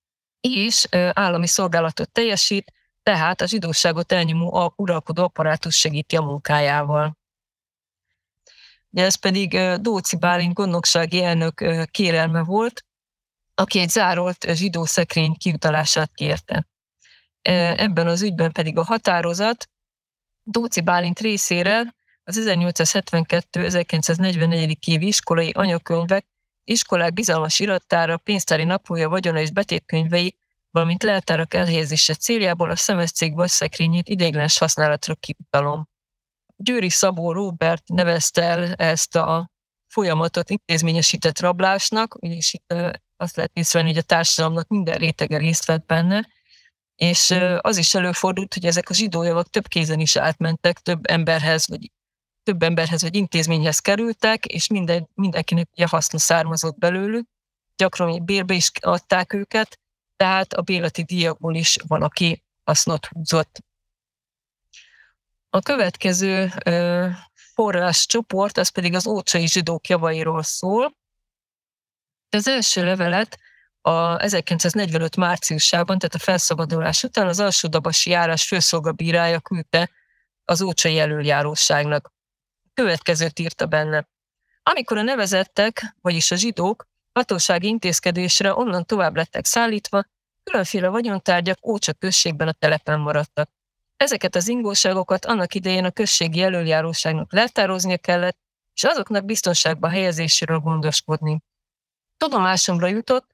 és 0.41 0.87
állami 1.13 1.47
szolgálatot 1.47 2.11
teljesít, 2.11 2.73
tehát 3.03 3.41
a 3.41 3.47
zsidóságot 3.47 4.13
elnyomó 4.13 4.73
uralkodó 4.77 5.23
apparátus 5.23 5.79
segíti 5.79 6.17
a 6.17 6.23
munkájával. 6.23 7.19
Ez 8.93 9.15
pedig 9.15 9.59
Dóci 9.81 10.17
Bálint 10.17 10.55
gondnoksági 10.55 11.23
elnök 11.23 11.87
kérelme 11.91 12.43
volt, 12.43 12.85
aki 13.55 13.79
egy 13.79 13.89
zárolt 13.89 14.47
zsidó 14.53 14.85
szekrény 14.85 15.37
kiutalását 15.37 16.11
kérte. 16.15 16.67
Ebben 17.77 18.07
az 18.07 18.23
ügyben 18.23 18.53
pedig 18.53 18.79
a 18.79 18.85
határozat 18.85 19.69
Dóci 20.43 20.81
Bálint 20.81 21.21
részére 21.21 21.95
az 22.25 22.41
1872-1944. 22.45 24.75
évi 24.87 25.07
iskolai 25.07 25.51
anyakönyvek, 25.51 26.27
iskolák 26.65 27.13
bizalmas 27.13 27.59
irattára, 27.59 28.17
pénztári 28.17 28.65
naplója, 28.65 29.09
vagyona 29.09 29.41
és 29.41 29.51
betétkönyvei, 29.51 30.37
valamint 30.71 31.03
leltárak 31.03 31.55
elhelyezése 31.55 32.15
céljából 32.15 32.71
a 32.71 32.77
szemeszcég 32.77 33.33
szekrényét 33.37 34.09
ideiglenes 34.09 34.59
használatra 34.59 35.15
kiutalom. 35.15 35.89
Győri 36.57 36.91
Szabó 36.91 37.33
Robert 37.33 37.89
nevezte 37.89 38.43
el 38.43 38.73
ezt 38.73 39.17
a 39.17 39.51
folyamatot 39.87 40.51
intézményesített 40.51 41.41
rablásnak, 41.41 42.17
és 42.19 42.55
itt 42.55 42.75
azt 43.25 43.37
lehet 43.37 43.51
észrevenni, 43.55 43.93
hogy 43.93 44.03
a 44.03 44.07
társadalomnak 44.07 44.69
minden 44.69 44.99
rétege 44.99 45.39
részt 45.39 45.65
vett 45.65 45.87
benne, 45.87 46.29
és 46.97 47.35
az 47.59 47.77
is 47.77 47.95
előfordult, 47.95 48.55
hogy 48.55 48.67
ezek 48.67 48.91
a 48.91 48.95
zsidó 48.95 49.23
javak 49.23 49.51
több 49.51 49.67
kézen 49.67 50.01
is 50.01 50.17
átmentek, 50.17 50.79
több 50.79 51.07
emberhez, 51.07 51.69
vagy 51.69 51.91
több 52.43 52.63
emberhez, 52.63 53.03
vagy 53.03 53.15
intézményhez 53.15 53.79
kerültek, 53.79 54.47
és 54.47 54.67
minden, 54.67 55.09
mindenkinek 55.15 55.69
ugye 55.73 55.87
haszna 55.87 56.19
származott 56.19 56.79
belőlük. 56.79 57.29
Gyakran 57.77 58.25
bérbe 58.25 58.55
is 58.55 58.71
adták 58.81 59.33
őket, 59.33 59.81
tehát 60.17 60.53
a 60.53 60.63
béleti 60.63 61.03
díjakból 61.03 61.55
is 61.55 61.77
van, 61.87 62.03
aki 62.03 62.45
hasznot 62.65 63.07
húzott. 63.07 63.65
A 65.51 65.61
következő 65.61 66.53
forrás 67.35 68.07
csoport, 68.07 68.59
az 68.59 68.69
pedig 68.69 68.95
az 68.95 69.07
ócsai 69.07 69.47
zsidók 69.47 69.89
javairól 69.89 70.43
szól. 70.43 70.95
Az 72.35 72.49
első 72.49 72.85
levelet 72.85 73.39
a 73.81 74.23
1945 74.23 75.17
márciusában, 75.17 75.99
tehát 75.99 76.15
a 76.15 76.19
felszabadulás 76.19 77.03
után 77.03 77.27
az 77.27 77.41
alsódabasi 77.41 78.11
járás 78.11 78.47
főszolgabírája 78.47 79.41
küldte 79.41 79.91
az 80.45 80.63
ócsai 80.63 80.99
előjáróságnak. 80.99 82.13
Következőt 82.75 83.39
írta 83.39 83.67
benne. 83.67 84.09
Amikor 84.63 84.99
a 84.99 85.03
nevezettek, 85.03 85.95
vagyis 86.01 86.31
a 86.31 86.37
zsidók 86.37 86.87
hatósági 87.13 87.67
intézkedésre 87.67 88.55
onnan 88.55 88.85
tovább 88.85 89.17
lettek 89.17 89.45
szállítva, 89.45 90.05
különféle 90.43 90.89
vagyontárgyak 90.89 91.67
Ócsa 91.67 91.93
községben 91.93 92.49
a 92.49 92.53
telepen 92.53 93.01
maradtak. 93.01 93.51
Ezeket 93.97 94.35
az 94.35 94.49
ingóságokat 94.49 95.25
annak 95.25 95.55
idején 95.55 95.85
a 95.85 95.91
községi 95.91 96.43
előjáróságnak 96.43 97.33
leltároznia 97.33 97.99
kellett, 97.99 98.39
és 98.75 98.85
azoknak 98.85 99.25
biztonságba 99.25 99.89
helyezéséről 99.89 100.59
gondoskodni. 100.59 101.43
Tudomásomra 102.17 102.87
jutott, 102.87 103.27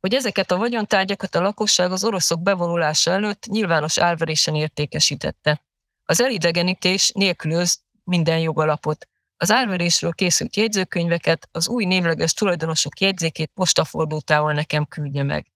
hogy 0.00 0.14
ezeket 0.14 0.50
a 0.50 0.56
vagyontárgyakat 0.56 1.34
a 1.34 1.40
lakosság 1.40 1.92
az 1.92 2.04
oroszok 2.04 2.42
bevonulása 2.42 3.10
előtt 3.10 3.46
nyilvános 3.46 3.98
árverésen 3.98 4.54
értékesítette. 4.54 5.62
Az 6.04 6.20
elidegenítés 6.20 7.10
nélkülöz 7.10 7.80
minden 8.04 8.38
jogalapot. 8.38 9.08
Az 9.36 9.50
árverésről 9.50 10.12
készült 10.12 10.56
jegyzőkönyveket, 10.56 11.48
az 11.52 11.68
új 11.68 11.84
névleges 11.84 12.32
tulajdonosok 12.32 13.00
jegyzékét 13.00 13.50
postafordultával 13.54 14.52
nekem 14.52 14.86
küldje 14.86 15.22
meg. 15.22 15.46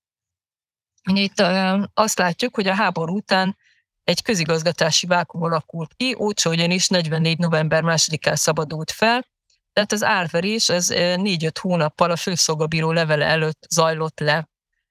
Itt 1.03 1.41
azt 1.95 2.19
látjuk, 2.19 2.55
hogy 2.55 2.67
a 2.67 2.75
háború 2.75 3.17
után 3.17 3.57
egy 4.05 4.23
közigazgatási 4.23 5.07
vákum 5.07 5.43
alakult 5.43 5.95
ki, 5.97 6.17
Ócsó 6.19 6.51
ugyanis 6.51 6.89
44. 6.89 7.39
november 7.39 7.83
2-án 7.87 8.37
szabadult 8.37 8.91
fel, 8.91 9.27
tehát 9.75 9.93
az 9.93 10.03
árverés 10.03 10.69
az 10.69 10.93
4-5 10.95 11.51
hónappal 11.61 12.11
a 12.11 12.17
főszolgabíró 12.17 12.93
levele 12.93 13.25
előtt 13.25 13.67
zajlott 13.71 14.21
le. 14.21 14.49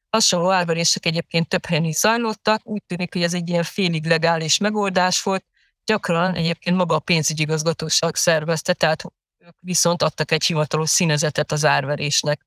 Hasonló 0.09 0.51
árverések 0.51 1.05
egyébként 1.05 1.47
több 1.47 1.65
helyen 1.65 1.83
is 1.83 1.95
zajlottak, 1.95 2.61
úgy 2.63 2.83
tűnik, 2.83 3.13
hogy 3.13 3.23
ez 3.23 3.33
egy 3.33 3.49
ilyen 3.49 3.63
félig 3.63 4.05
legális 4.05 4.57
megoldás 4.57 5.21
volt, 5.21 5.45
gyakran 5.85 6.35
egyébként 6.35 6.75
maga 6.75 6.95
a 6.95 6.99
pénzügyigazgatóság 6.99 8.15
szervezte, 8.15 8.73
tehát 8.73 9.03
ők 9.37 9.55
viszont 9.59 10.01
adtak 10.01 10.31
egy 10.31 10.45
hivatalos 10.45 10.89
színezetet 10.89 11.51
az 11.51 11.65
árverésnek. 11.65 12.45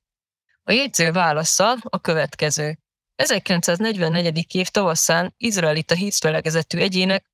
A 0.62 0.72
jegyző 0.72 1.12
válasza 1.12 1.76
a 1.82 2.00
következő. 2.00 2.78
1944. 3.14 4.54
év 4.54 4.68
tavaszán 4.68 5.34
izraelita 5.36 5.94
hízfelegezetű 5.94 6.78
egyének 6.78 7.24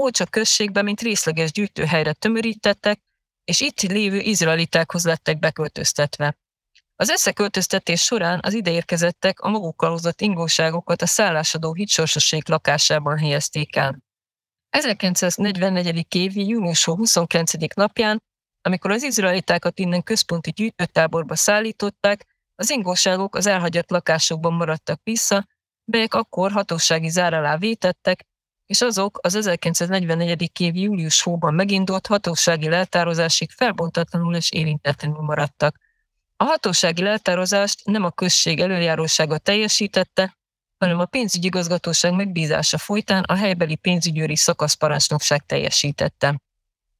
Ócsa 0.00 0.26
községbe, 0.26 0.82
mint 0.82 1.00
részleges 1.00 1.52
gyűjtőhelyre 1.52 2.12
tömörítettek, 2.12 3.00
és 3.48 3.60
itt 3.60 3.82
lévő 3.82 4.18
izraelitákhoz 4.18 5.04
lettek 5.04 5.38
beköltöztetve. 5.38 6.36
Az 6.96 7.08
összeköltöztetés 7.08 8.02
során 8.02 8.40
az 8.42 8.54
ideérkezettek 8.54 9.40
a 9.40 9.48
magukkal 9.48 9.90
hozott 9.90 10.20
ingóságokat 10.20 11.02
a 11.02 11.06
szállásadó 11.06 11.74
hitsorsosék 11.74 12.48
lakásában 12.48 13.18
helyezték 13.18 13.76
el. 13.76 13.98
1944. 14.68 16.14
évi 16.14 16.48
június 16.48 16.84
29. 16.84 17.74
napján, 17.74 18.22
amikor 18.60 18.90
az 18.90 19.02
izraelitákat 19.02 19.78
innen 19.78 20.02
központi 20.02 20.50
gyűjtőtáborba 20.50 21.36
szállították, 21.36 22.26
az 22.54 22.70
ingóságok 22.70 23.34
az 23.34 23.46
elhagyott 23.46 23.90
lakásokban 23.90 24.52
maradtak 24.52 25.00
vissza, 25.02 25.46
melyek 25.92 26.14
akkor 26.14 26.52
hatósági 26.52 27.08
zár 27.08 27.34
alá 27.34 27.56
vétettek, 27.56 28.26
és 28.68 28.80
azok 28.80 29.18
az 29.22 29.34
1944. 29.34 30.60
év 30.60 30.76
július 30.76 31.22
hóban 31.22 31.54
megindult 31.54 32.06
hatósági 32.06 32.68
leltározásig 32.68 33.50
felbontatlanul 33.50 34.34
és 34.34 34.50
érintetlenül 34.50 35.20
maradtak. 35.20 35.76
A 36.36 36.44
hatósági 36.44 37.02
leltározást 37.02 37.80
nem 37.84 38.04
a 38.04 38.10
község 38.10 38.60
előjárósága 38.60 39.38
teljesítette, 39.38 40.36
hanem 40.78 40.98
a 40.98 41.04
pénzügyigazgatóság 41.04 42.14
megbízása 42.14 42.78
folytán 42.78 43.22
a 43.22 43.34
helybeli 43.34 43.76
pénzügyőri 43.76 44.36
szakaszparancsnokság 44.36 45.46
teljesítette. 45.46 46.40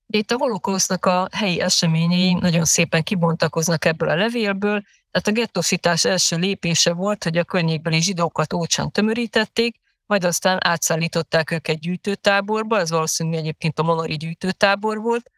Itt 0.06 0.30
a 0.30 0.36
holokausznak 0.38 1.06
a 1.06 1.28
helyi 1.32 1.60
eseményei 1.60 2.32
nagyon 2.32 2.64
szépen 2.64 3.02
kibontakoznak 3.02 3.84
ebből 3.84 4.08
a 4.08 4.14
levélből, 4.14 4.82
tehát 5.10 5.28
a 5.28 5.40
gettósítás 5.40 6.04
első 6.04 6.36
lépése 6.36 6.92
volt, 6.92 7.24
hogy 7.24 7.36
a 7.36 7.44
környékbeli 7.44 8.00
zsidókat 8.00 8.52
ócsan 8.52 8.90
tömörítették, 8.90 9.76
majd 10.08 10.24
aztán 10.24 10.58
átszállították 10.60 11.50
őket 11.50 11.80
gyűjtőtáborba, 11.80 12.78
ez 12.78 12.90
valószínűleg 12.90 13.38
egyébként 13.38 13.78
a 13.78 13.82
Monori 13.82 14.16
gyűjtőtábor 14.16 14.98
volt, 14.98 15.30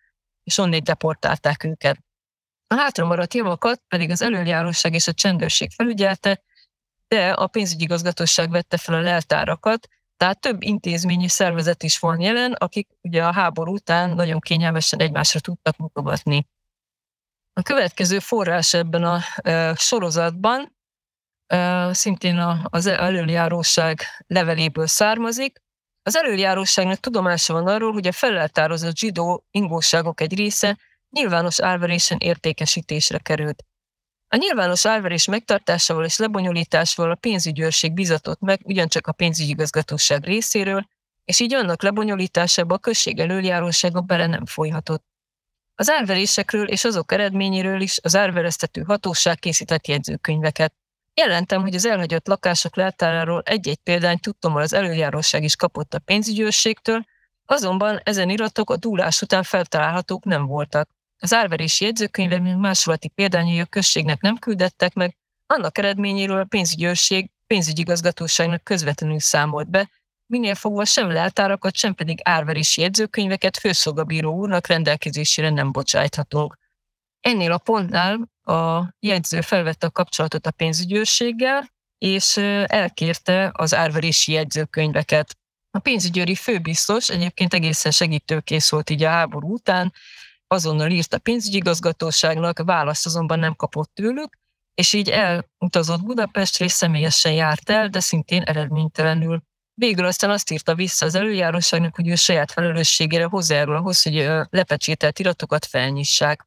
és 0.43 0.59
onnét 0.59 0.83
deportálták 0.83 1.65
őket. 1.65 1.99
A 2.67 2.75
hátramaradt 2.75 3.35
javakat 3.35 3.83
pedig 3.89 4.11
az 4.11 4.23
előjáróság 4.23 4.95
és 4.95 5.07
a 5.07 5.13
csendőrség 5.13 5.71
felügyelte, 5.71 6.43
de 7.09 7.31
a 7.31 7.47
pénzügyigazgatóság 7.47 8.51
vette 8.51 8.77
fel 8.77 8.95
a 8.95 9.01
leltárakat, 9.01 9.89
tehát 10.17 10.41
több 10.41 10.63
intézményi 10.63 11.29
szervezet 11.29 11.83
is 11.83 11.99
van 11.99 12.21
jelen, 12.21 12.53
akik 12.53 12.89
ugye 13.01 13.25
a 13.25 13.33
háború 13.33 13.73
után 13.73 14.11
nagyon 14.11 14.41
kényelmesen 14.41 15.01
egymásra 15.01 15.41
tudtak 15.41 15.77
mutogatni. 15.77 16.49
A 17.53 17.63
következő 17.63 18.19
forrás 18.19 18.75
ebben 18.75 19.05
a 19.05 19.21
e, 19.35 19.75
sorozatban 19.75 20.77
szintén 21.91 22.39
az 22.63 22.87
előjáróság 22.87 24.01
leveléből 24.27 24.87
származik. 24.87 25.59
Az 26.03 26.17
előjáróságnak 26.17 26.99
tudomása 26.99 27.53
van 27.53 27.67
arról, 27.67 27.93
hogy 27.93 28.07
a 28.07 28.13
feleltározott 28.13 28.97
zsidó 28.97 29.45
ingóságok 29.51 30.21
egy 30.21 30.37
része 30.37 30.79
nyilvános 31.11 31.61
árverésen 31.61 32.19
értékesítésre 32.19 33.19
került. 33.19 33.65
A 34.29 34.37
nyilvános 34.37 34.87
árverés 34.87 35.27
megtartásával 35.27 36.05
és 36.05 36.19
lebonyolításával 36.19 37.11
a 37.11 37.15
pénzügyőrség 37.15 37.93
bizatott 37.93 38.41
meg 38.41 38.61
ugyancsak 38.65 39.07
a 39.07 39.13
pénzügyigazgatóság 39.13 40.25
részéről, 40.25 40.87
és 41.25 41.41
így 41.41 41.55
annak 41.55 41.83
lebonyolításába 41.83 42.75
a 42.75 42.79
község 42.79 43.19
előjárósága 43.19 44.01
bele 44.01 44.27
nem 44.27 44.47
folyhatott. 44.47 45.05
Az 45.75 45.91
árverésekről 45.91 46.69
és 46.69 46.85
azok 46.85 47.13
eredményéről 47.13 47.81
is 47.81 47.99
az 48.03 48.17
árvereztető 48.17 48.83
hatóság 48.83 49.39
készített 49.39 49.87
jegyzőkönyveket. 49.87 50.75
Jelentem, 51.15 51.61
hogy 51.61 51.75
az 51.75 51.87
elhagyott 51.87 52.27
lakások 52.27 52.77
leltáráról 52.77 53.43
egy-egy 53.45 53.79
példányt 53.83 54.21
tudtam, 54.21 54.53
hogy 54.53 54.63
az 54.63 54.73
előjáróság 54.73 55.43
is 55.43 55.57
kapott 55.57 55.95
a 55.95 55.99
pénzügyőrségtől, 55.99 57.05
azonban 57.47 58.01
ezen 58.03 58.31
iratok 58.31 58.71
a 58.71 58.77
dúlás 58.77 59.23
után 59.23 59.43
feltalálhatók 59.43 60.25
nem 60.25 60.47
voltak. 60.47 60.89
Az 61.19 61.33
árverési 61.35 61.85
jegyzőkönyve, 61.85 62.39
mint 62.39 62.61
másolati 62.61 63.09
példányai 63.09 63.61
a 63.61 63.65
községnek 63.65 64.21
nem 64.21 64.37
küldettek 64.37 64.95
meg, 64.95 65.17
annak 65.47 65.79
eredményéről 65.79 66.41
a 66.41 66.45
pénzügyőrség 66.45 67.31
pénzügyigazgatóságnak 67.47 68.65
közvetlenül 68.65 69.21
számolt 69.21 69.71
be, 69.71 69.91
minél 70.27 70.55
fogva 70.55 70.85
sem 70.85 71.11
leltárakat, 71.11 71.77
sem 71.77 71.95
pedig 71.95 72.21
árverési 72.23 72.81
jegyzőkönyveket 72.81 73.57
főszolgabíró 73.57 74.35
úrnak 74.35 74.67
rendelkezésére 74.67 75.51
nem 75.51 75.73
bocsájthatunk. 75.73 76.59
Ennél 77.21 77.53
a 77.53 77.59
pontnál 77.59 78.31
a 78.43 78.89
jegyző 78.99 79.41
felvette 79.41 79.87
a 79.87 79.91
kapcsolatot 79.91 80.47
a 80.47 80.51
pénzügyőrséggel, 80.51 81.69
és 81.99 82.37
elkérte 82.67 83.51
az 83.53 83.75
árverési 83.75 84.33
jegyzőkönyveket. 84.33 85.37
A 85.71 85.79
pénzügyőri 85.79 86.35
főbiztos 86.35 87.09
egyébként 87.09 87.55
egészen 87.55 87.93
segítőkész 87.93 88.71
volt 88.71 88.91
így 88.91 89.03
a 89.03 89.09
háború 89.09 89.53
után, 89.53 89.93
azonnal 90.47 90.91
írt 90.91 91.15
a 91.15 91.19
pénzügyigazgatóságnak, 91.19 92.63
választ 92.65 93.07
azonban 93.07 93.39
nem 93.39 93.55
kapott 93.55 93.91
tőlük, 93.95 94.39
és 94.75 94.93
így 94.93 95.09
elutazott 95.09 96.03
Budapestre, 96.03 96.65
és 96.65 96.73
személyesen 96.73 97.33
járt 97.33 97.71
el, 97.71 97.89
de 97.89 98.01
szintén 98.01 98.43
eredménytelenül. 98.43 99.43
Végül 99.75 100.05
aztán 100.05 100.31
azt 100.31 100.51
írta 100.51 100.75
vissza 100.75 101.07
az 101.07 101.15
előjáróságnak, 101.15 101.95
hogy 101.95 102.09
ő 102.09 102.15
saját 102.15 102.53
felelősségére 102.53 103.25
hozzájárul 103.25 103.77
ahhoz, 103.77 104.03
hogy 104.03 104.29
lepecsételt 104.51 105.19
iratokat 105.19 105.67
felnyissák. 105.67 106.47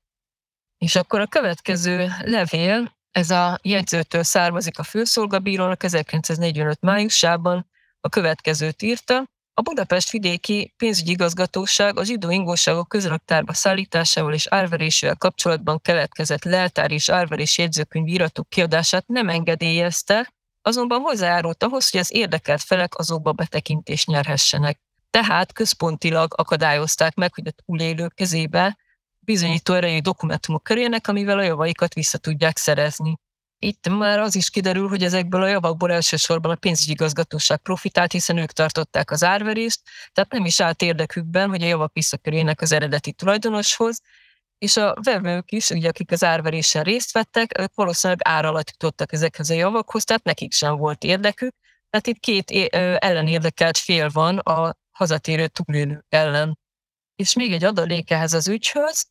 És 0.84 0.96
akkor 0.96 1.20
a 1.20 1.28
következő 1.28 2.12
levél, 2.22 2.96
ez 3.12 3.30
a 3.30 3.60
jegyzőtől 3.62 4.24
származik 4.24 4.80
a 4.80 4.84
főszolgabírónak 4.84 5.84
1945 5.84 6.82
májusában, 6.82 7.70
a 8.02 8.10
következőt 8.10 8.82
írta, 8.82 9.24
a 9.54 9.62
Budapest 9.62 10.12
vidéki 10.12 10.74
pénzügyi 10.78 11.12
igazgatóság 11.12 11.98
a 11.98 12.04
zsidó 12.04 12.30
ingóságok 12.30 12.88
közraktárba 12.88 13.54
szállításával 13.54 14.34
és 14.34 14.48
árverésével 14.48 15.16
kapcsolatban 15.16 15.82
keletkezett 15.82 16.44
leltár 16.44 16.92
és 16.92 17.10
árverés 17.10 17.58
jegyzőkönyv 17.58 18.08
iratok 18.08 18.50
kiadását 18.50 19.08
nem 19.08 19.30
engedélyezte, 19.30 20.34
azonban 20.62 21.00
hozzájárult 21.00 21.64
ahhoz, 21.64 21.90
hogy 21.90 22.00
az 22.00 22.14
érdekelt 22.14 22.62
felek 22.62 22.98
azokba 22.98 23.32
betekintést 23.32 24.08
nyerhessenek. 24.08 24.80
Tehát 25.10 25.54
központilag 25.54 26.34
akadályozták 26.38 27.16
meg, 27.16 27.34
hogy 27.34 27.48
a 27.48 27.62
túlélők 27.66 28.14
kezébe 28.14 28.78
bizonyító 29.26 29.74
erejű 29.74 30.00
dokumentumok 30.00 30.64
kerüljenek, 30.64 31.08
amivel 31.08 31.38
a 31.38 31.44
javaikat 31.44 31.94
vissza 31.94 32.18
tudják 32.18 32.58
szerezni. 32.58 33.16
Itt 33.60 33.90
már 33.90 34.20
az 34.20 34.36
is 34.36 34.50
kiderül, 34.50 34.88
hogy 34.88 35.04
ezekből 35.04 35.42
a 35.42 35.48
javakból 35.48 35.92
elsősorban 35.92 36.52
a 36.52 36.56
pénzügyigazgatóság 36.56 37.58
profitált, 37.58 38.12
hiszen 38.12 38.38
ők 38.38 38.52
tartották 38.52 39.12
az 39.12 39.24
árverést, 39.24 39.82
tehát 40.12 40.32
nem 40.32 40.46
is 40.46 40.60
állt 40.60 40.82
érdekükben, 40.82 41.50
hogy 41.50 41.64
a 41.64 41.68
javak 41.68 41.94
visszakerüljenek 41.94 42.62
az 42.62 42.72
eredeti 42.72 43.12
tulajdonoshoz, 43.12 44.02
és 44.58 44.78
a 44.78 44.96
vevők 45.04 45.52
is, 45.52 45.70
ugye, 45.70 45.88
akik 45.88 46.12
az 46.12 46.24
árverésen 46.24 46.84
részt 46.84 47.12
vettek, 47.12 47.60
ők 47.60 47.76
valószínűleg 47.76 48.28
ár 48.28 48.46
alatt 48.46 48.70
jutottak 48.72 49.14
ezekhez 49.14 49.50
a 49.50 49.54
javakhoz, 49.54 50.04
tehát 50.04 50.24
nekik 50.24 50.54
sem 50.54 50.76
volt 50.76 51.04
érdekük. 51.04 51.56
Tehát 51.90 52.08
itt 52.08 52.20
két 52.20 52.52
ellenérdekelt 53.00 53.78
fél 53.78 54.10
van 54.10 54.38
a 54.38 54.76
hazatérő 54.92 55.48
túlélők 55.48 56.06
ellen. 56.10 56.60
És 57.16 57.34
még 57.34 57.54
egy 57.54 57.64
adalék 57.64 58.12
ehhez 58.12 58.34
az 58.34 58.48
ügyhöz, 58.48 59.06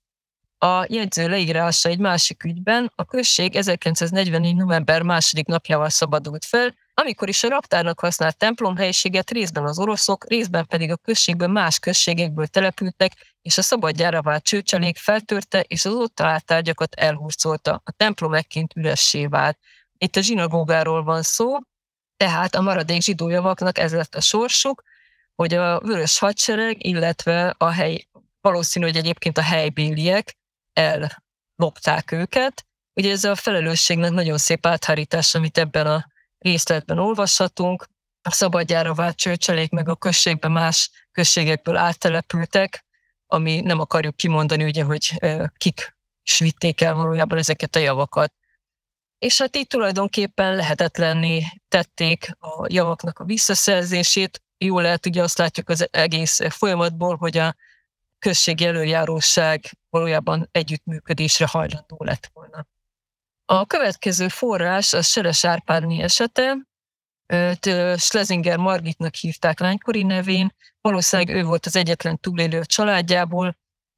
a 0.65 0.87
jegyző 0.89 1.29
leírása 1.29 1.89
egy 1.89 1.99
másik 1.99 2.45
ügyben 2.45 2.93
a 2.95 3.05
község 3.05 3.57
1944. 3.57 4.57
november 4.57 5.03
második 5.03 5.47
napjával 5.47 5.89
szabadult 5.89 6.45
fel, 6.45 6.75
amikor 6.95 7.29
is 7.29 7.43
a 7.43 7.49
raptárnak 7.49 8.01
használt 8.01 8.37
templomhelyiséget 8.37 9.31
részben 9.31 9.65
az 9.65 9.79
oroszok, 9.79 10.29
részben 10.29 10.67
pedig 10.67 10.91
a 10.91 10.97
községben 10.97 11.51
más 11.51 11.79
községekből 11.79 12.47
települtek, 12.47 13.13
és 13.41 13.59
a 13.59 13.63
szabadjára 13.63 14.23
vált 14.23 14.45
csőcselék 14.45 14.97
feltörte, 14.97 15.61
és 15.61 15.85
az 15.85 15.93
ott 15.93 16.15
talált 16.15 16.45
tárgyakat 16.45 16.95
elhurcolta. 16.95 17.81
A 17.85 17.93
templom 17.93 18.35
ekként 18.35 18.77
üressé 18.77 19.27
vált. 19.27 19.59
Itt 19.99 20.17
a 20.17 20.21
zsinagógáról 20.21 21.03
van 21.03 21.23
szó, 21.23 21.57
tehát 22.17 22.55
a 22.55 22.63
maradék 22.63 23.03
zsidó 23.03 23.29
ez 23.73 23.93
lett 23.93 24.15
a 24.15 24.21
sorsuk, 24.21 24.83
hogy 25.35 25.55
a 25.55 25.81
vörös 25.81 26.19
hadsereg, 26.19 26.87
illetve 26.87 27.55
a 27.59 27.71
hely, 27.71 28.07
valószínű, 28.41 28.87
hogy 28.87 28.97
egyébként 28.97 29.39
a 29.39 29.43
helybéliek 29.43 30.41
ellopták 30.73 32.13
őket. 32.13 32.67
Ugye 32.95 33.11
ez 33.11 33.25
a 33.25 33.35
felelősségnek 33.35 34.11
nagyon 34.11 34.39
szép 34.39 34.67
áthárítás, 34.67 35.35
amit 35.35 35.59
ebben 35.59 35.87
a 35.87 36.07
részletben 36.39 36.99
olvashatunk. 36.99 37.87
A 38.23 38.31
szabadjára 38.31 38.95
vált 38.95 39.17
csőcselék 39.17 39.71
meg 39.71 39.89
a 39.89 39.97
községbe 39.97 40.49
más 40.49 40.91
községekből 41.13 41.77
áttelepültek, 41.77 42.85
ami 43.27 43.61
nem 43.61 43.81
akarjuk 43.81 44.17
kimondani, 44.17 44.65
ugye, 44.65 44.85
hogy 44.85 45.15
kik 45.57 45.97
is 46.23 46.39
vitték 46.39 46.81
el 46.81 46.95
valójában 46.95 47.39
ezeket 47.39 47.77
a 47.77 47.79
javakat. 47.79 48.33
és 49.19 49.39
hát 49.39 49.57
így 49.57 49.67
tulajdonképpen 49.67 50.55
lehetetlenné 50.55 51.45
tették 51.69 52.31
a 52.39 52.67
javaknak 52.69 53.19
a 53.19 53.25
visszaszerzését. 53.25 54.43
Jól 54.59 54.83
lehet, 54.83 55.07
ugye 55.07 55.23
azt 55.23 55.39
látjuk 55.39 55.69
az 55.69 55.89
egész 55.91 56.39
folyamatból, 56.49 57.17
hogy 57.17 57.39
a 57.39 57.55
községi 58.23 58.65
előjáróság 58.65 59.79
valójában 59.91 60.49
együttműködésre 60.53 61.47
hajlandó 61.47 61.97
lett 61.99 62.31
volna. 62.33 62.67
A 63.45 63.67
következő 63.67 64.29
forrás 64.29 64.93
a 64.93 65.03
Seres 65.03 65.45
Árpádni 65.45 66.03
esete, 66.03 66.57
Schlesinger 67.97 68.57
Margitnak 68.57 69.15
hívták 69.15 69.61
lánykori 69.61 70.03
nevén, 70.03 70.55
valószínűleg 70.81 71.37
ő 71.37 71.45
volt 71.45 71.67
az 71.67 71.77
egyetlen 71.77 72.19
túlélő 72.21 72.59
a 72.59 72.65
családjából, 72.65 73.57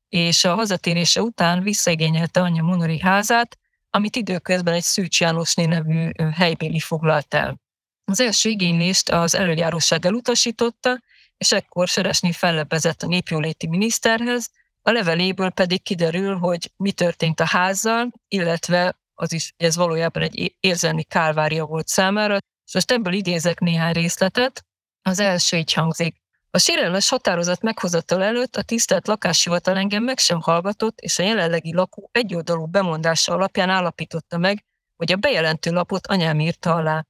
és 0.09 0.45
a 0.45 0.55
hazatérése 0.55 1.23
után 1.23 1.63
visszaigényelte 1.63 2.41
anyja 2.41 2.63
Monori 2.63 3.01
házát, 3.01 3.59
amit 3.91 4.17
időközben 4.17 4.75
egy 4.75 4.83
Szűcs 4.83 5.21
Jánosné 5.21 5.65
nevű 5.65 6.11
helybéli 6.35 6.81
foglalt 6.81 7.35
el. 7.35 7.61
Az 8.05 8.21
első 8.21 8.49
igénylést 8.49 9.11
az 9.11 9.35
előjáróság 9.35 10.07
elutasította, 10.07 11.01
és 11.45 11.53
ekkor 11.53 11.89
Seresné 11.89 12.33
fellebbezett 12.33 13.03
a 13.03 13.07
népjóléti 13.07 13.67
miniszterhez, 13.67 14.51
a 14.83 14.91
leveléből 14.91 15.51
pedig 15.51 15.83
kiderül, 15.83 16.37
hogy 16.37 16.73
mi 16.77 16.93
történt 16.93 17.41
a 17.41 17.47
házzal, 17.47 18.11
illetve 18.29 18.99
az 19.15 19.33
is, 19.33 19.55
ez 19.57 19.77
valójában 19.77 20.23
egy 20.23 20.57
érzelmi 20.61 21.03
kálvária 21.03 21.65
volt 21.65 21.89
számára. 21.89 22.39
És 22.67 22.75
most 22.75 22.91
ebből 22.91 23.13
idézek 23.13 23.61
néhány 23.61 23.93
részletet. 23.93 24.65
Az 25.03 25.21
első 25.21 25.57
így 25.57 25.73
hangzik. 25.73 26.17
A 26.51 26.59
sérelmes 26.59 27.09
határozat 27.09 27.63
meghozatal 27.63 28.23
előtt 28.23 28.57
a 28.57 28.63
tisztelt 28.63 29.07
lakáshivatal 29.07 29.77
engem 29.77 30.03
meg 30.03 30.19
sem 30.19 30.41
hallgatott, 30.41 31.01
és 31.01 31.19
a 31.19 31.23
jelenlegi 31.23 31.75
lakó 31.75 32.09
egyoldalú 32.13 32.67
bemondása 32.67 33.33
alapján 33.33 33.71
állapította 33.71 34.39
meg, 34.39 34.65
hogy 34.97 35.13
a 35.13 35.17
bejelentő 35.17 35.71
lapot 35.71 36.07
anyám 36.07 36.41
írta 36.41 36.75
alá. 36.75 37.05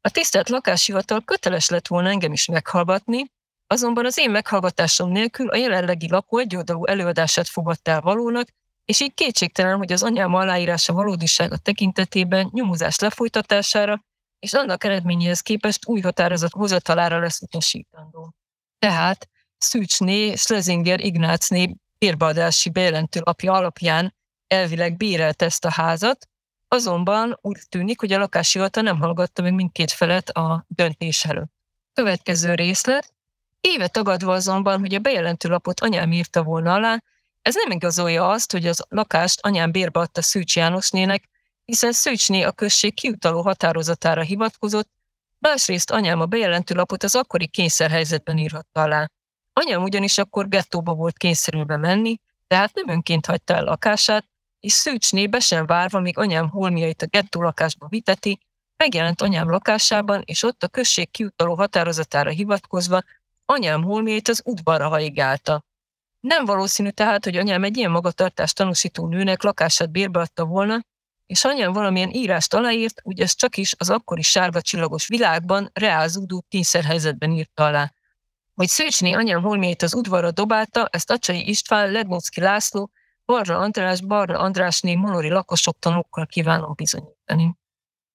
A 0.00 0.10
tisztelt 0.10 0.48
lakáshivatal 0.48 1.22
köteles 1.24 1.68
lett 1.68 1.86
volna 1.86 2.08
engem 2.08 2.32
is 2.32 2.46
meghallgatni, 2.46 3.30
azonban 3.72 4.06
az 4.06 4.18
én 4.18 4.30
meghallgatásom 4.30 5.10
nélkül 5.10 5.48
a 5.48 5.56
jelenlegi 5.56 6.08
lakó 6.08 6.38
egyoldalú 6.38 6.86
előadását 6.86 7.48
fogadta 7.48 7.90
el 7.90 8.00
valónak, 8.00 8.48
és 8.84 9.00
így 9.00 9.14
kétségtelen, 9.14 9.76
hogy 9.76 9.92
az 9.92 10.02
anyám 10.02 10.34
aláírása 10.34 10.92
valódisága 10.92 11.56
tekintetében 11.56 12.48
nyomozás 12.52 12.98
lefolytatására 12.98 14.04
és 14.38 14.52
annak 14.52 14.84
eredményéhez 14.84 15.40
képest 15.40 15.86
új 15.86 16.00
határozat 16.00 16.52
hozatalára 16.52 17.18
lesz 17.18 17.40
utasítandó. 17.40 18.34
Tehát 18.78 19.28
Szűcsné, 19.58 20.34
Schlesinger 20.34 21.00
Ignácné 21.00 21.76
bérbeadási 21.98 22.70
bejelentő 22.70 23.20
lapja 23.24 23.52
alapján 23.52 24.14
elvileg 24.46 24.96
bérelt 24.96 25.42
ezt 25.42 25.64
a 25.64 25.70
házat, 25.70 26.28
azonban 26.68 27.38
úgy 27.40 27.58
tűnik, 27.68 28.00
hogy 28.00 28.12
a 28.12 28.18
lakáshivatal 28.18 28.82
nem 28.82 28.98
hallgatta 28.98 29.42
meg 29.42 29.54
mindkét 29.54 29.90
felet 29.90 30.28
a 30.28 30.64
döntés 30.68 31.24
előtt. 31.24 31.52
Következő 31.92 32.54
részlet. 32.54 33.12
Éve 33.68 33.88
tagadva 33.88 34.32
azonban, 34.32 34.80
hogy 34.80 34.94
a 34.94 34.98
bejelentő 34.98 35.48
lapot 35.48 35.80
anyám 35.80 36.12
írta 36.12 36.42
volna 36.42 36.72
alá, 36.72 37.02
ez 37.42 37.54
nem 37.54 37.70
igazolja 37.70 38.28
azt, 38.28 38.52
hogy 38.52 38.66
az 38.66 38.84
lakást 38.88 39.40
anyám 39.40 39.72
bérbe 39.72 40.00
adta 40.00 40.22
Szűcs 40.22 40.56
Jánosnének, 40.56 41.28
hiszen 41.64 41.92
Szűcsné 41.92 42.42
a 42.42 42.52
község 42.52 42.94
kiutaló 42.94 43.42
határozatára 43.42 44.22
hivatkozott, 44.22 44.90
másrészt 45.38 45.90
anyám 45.90 46.20
a 46.20 46.26
bejelentő 46.26 46.74
lapot 46.74 47.02
az 47.02 47.14
akkori 47.14 47.46
kényszerhelyzetben 47.46 48.38
írhatta 48.38 48.82
alá. 48.82 49.08
Anyám 49.52 49.82
ugyanis 49.82 50.18
akkor 50.18 50.48
gettóba 50.48 50.94
volt 50.94 51.16
kényszerülve 51.16 51.76
menni, 51.76 52.18
tehát 52.46 52.74
nem 52.74 52.88
önként 52.88 53.26
hagyta 53.26 53.54
el 53.54 53.64
lakását, 53.64 54.24
és 54.60 54.72
Szűcsné 54.72 55.26
be 55.26 55.38
sem 55.38 55.66
várva, 55.66 56.00
míg 56.00 56.18
anyám 56.18 56.48
holmiait 56.48 57.02
a 57.02 57.06
gettó 57.06 57.42
lakásba 57.42 57.86
viteti, 57.88 58.40
megjelent 58.76 59.22
anyám 59.22 59.50
lakásában, 59.50 60.22
és 60.24 60.42
ott 60.42 60.62
a 60.62 60.68
község 60.68 61.10
kiutaló 61.10 61.54
határozatára 61.54 62.30
hivatkozva 62.30 63.02
anyám 63.44 63.82
holmiait 63.82 64.28
az 64.28 64.42
udvarra 64.44 64.88
haigálta. 64.88 65.64
Nem 66.20 66.44
valószínű 66.44 66.90
tehát, 66.90 67.24
hogy 67.24 67.36
anyám 67.36 67.64
egy 67.64 67.76
ilyen 67.76 67.90
magatartást 67.90 68.56
tanúsító 68.56 69.06
nőnek 69.06 69.42
lakását 69.42 69.90
bérbeadta 69.90 70.44
volna, 70.44 70.80
és 71.26 71.44
anyám 71.44 71.72
valamilyen 71.72 72.10
írást 72.10 72.54
aláírt, 72.54 73.00
úgy 73.02 73.20
ez 73.20 73.34
csak 73.34 73.56
is 73.56 73.74
az 73.78 73.90
akkori 73.90 74.22
sárga 74.22 74.60
csillagos 74.60 75.06
világban 75.06 75.70
reálzódó 75.72 76.44
kényszerhelyzetben 76.48 77.30
írta 77.30 77.64
alá. 77.64 77.92
Hogy 78.54 78.68
Szőcsné 78.68 79.12
anyám 79.12 79.42
holmiait 79.42 79.82
az 79.82 79.94
udvarra 79.94 80.30
dobálta, 80.30 80.88
ezt 80.90 81.10
Acsai 81.10 81.48
István, 81.48 81.90
Lednocki 81.90 82.40
László, 82.40 82.90
Barra 83.24 83.58
András, 83.58 84.00
Barra 84.00 84.38
Andrásné 84.38 84.94
Molori 84.94 85.28
lakosok 85.28 85.78
tanúkkal 85.78 86.26
kívánom 86.26 86.72
bizonyítani. 86.76 87.56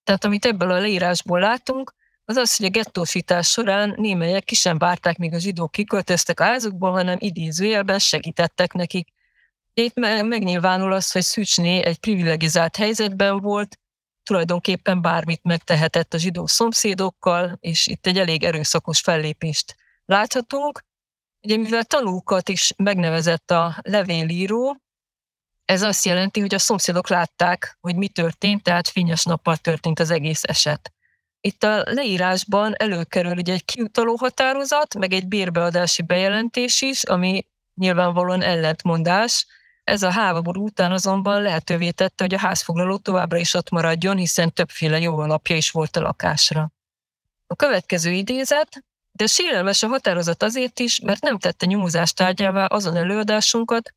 Tehát 0.04 0.26
amit 0.26 0.46
ebből 0.46 0.72
a 0.72 0.80
leírásból 0.80 1.40
látunk, 1.40 1.94
az 2.30 2.36
az, 2.36 2.56
hogy 2.56 2.66
a 2.66 2.70
gettósítás 2.70 3.48
során 3.48 3.94
némelyek 3.98 4.44
ki 4.44 4.56
sem 4.56 4.78
várták, 4.78 5.18
míg 5.18 5.34
a 5.34 5.40
zsidók 5.40 5.72
kiköltöztek 5.72 6.40
a 6.40 6.44
házukból, 6.44 6.92
hanem 6.92 7.18
idézőjelben 7.20 8.00
segítettek 8.00 8.74
nekik. 8.74 9.08
Itt 9.74 9.96
megnyilvánul 10.24 10.94
az, 10.94 11.12
hogy 11.12 11.22
Szücsné 11.22 11.84
egy 11.84 11.98
privilegizált 11.98 12.76
helyzetben 12.76 13.40
volt, 13.40 13.80
tulajdonképpen 14.24 15.02
bármit 15.02 15.44
megtehetett 15.44 16.13
a 16.13 16.18
zsidó 16.18 16.48
szomszédokkal, 16.48 17.58
és 17.60 17.88
itt 17.88 18.08
egy 18.08 18.18
elég 18.18 18.44
erőszakos 18.44 19.00
fellépést 19.00 19.76
láthatunk. 20.06 20.86
Ugye 21.42 21.58
mivel 21.58 21.84
tanúkat 21.84 22.50
is 22.50 22.74
megnevezett 22.78 23.52
a 23.52 23.78
levélíró, 23.82 24.82
ez 25.66 25.82
azt 25.82 26.06
jelenti, 26.06 26.40
hogy 26.40 26.54
a 26.54 26.60
szomszédok 26.60 27.10
látták, 27.10 27.78
hogy 27.80 27.96
mi 27.96 28.08
történt, 28.08 28.63
tehát 28.63 28.88
fényes 28.88 29.24
nappal 29.24 29.58
történt 29.58 30.00
az 30.00 30.10
egész 30.10 30.44
eset. 30.44 30.92
Itt 31.41 31.63
a 31.63 31.84
leírásban 31.86 32.73
előkerül 32.78 33.38
ugye 33.38 33.54
egy 33.54 33.65
kiutaló 33.65 34.15
határozat, 34.15 34.97
meg 34.97 35.13
egy 35.13 35.28
bérbeadási 35.28 36.02
bejelentés 36.02 36.82
is, 36.82 37.04
ami 37.04 37.45
nyilvánvalóan 37.76 38.41
ellentmondás. 38.41 39.45
Ez 39.84 40.04
a 40.04 40.12
háború 40.12 40.63
után 40.63 40.91
azonban 40.91 41.41
lehetővé 41.41 41.91
tette, 41.91 42.23
hogy 42.23 42.34
a 42.34 42.39
házfoglaló 42.39 42.97
továbbra 42.97 43.38
is 43.38 43.54
ott 43.54 43.69
maradjon, 43.69 44.17
hiszen 44.17 44.54
többféle 44.54 45.00
jó 45.00 45.17
alapja 45.17 45.56
is 45.56 45.71
volt 45.71 45.95
a 45.95 46.02
lakásra. 46.02 46.71
A 47.47 47.56
következő 47.56 48.12
idézet, 48.12 48.84
de 49.12 49.26
sérelmes 49.26 49.84
a 49.84 49.88
határozat 49.88 50.43
azért 50.43 50.80
is, 50.80 51.00
mert 51.00 51.21
nem 51.21 51.38
tette 51.38 51.65
nyomozást 51.65 52.15
tárgyává 52.15 52.65
azon 52.65 52.95
előadásunkat, 52.95 53.93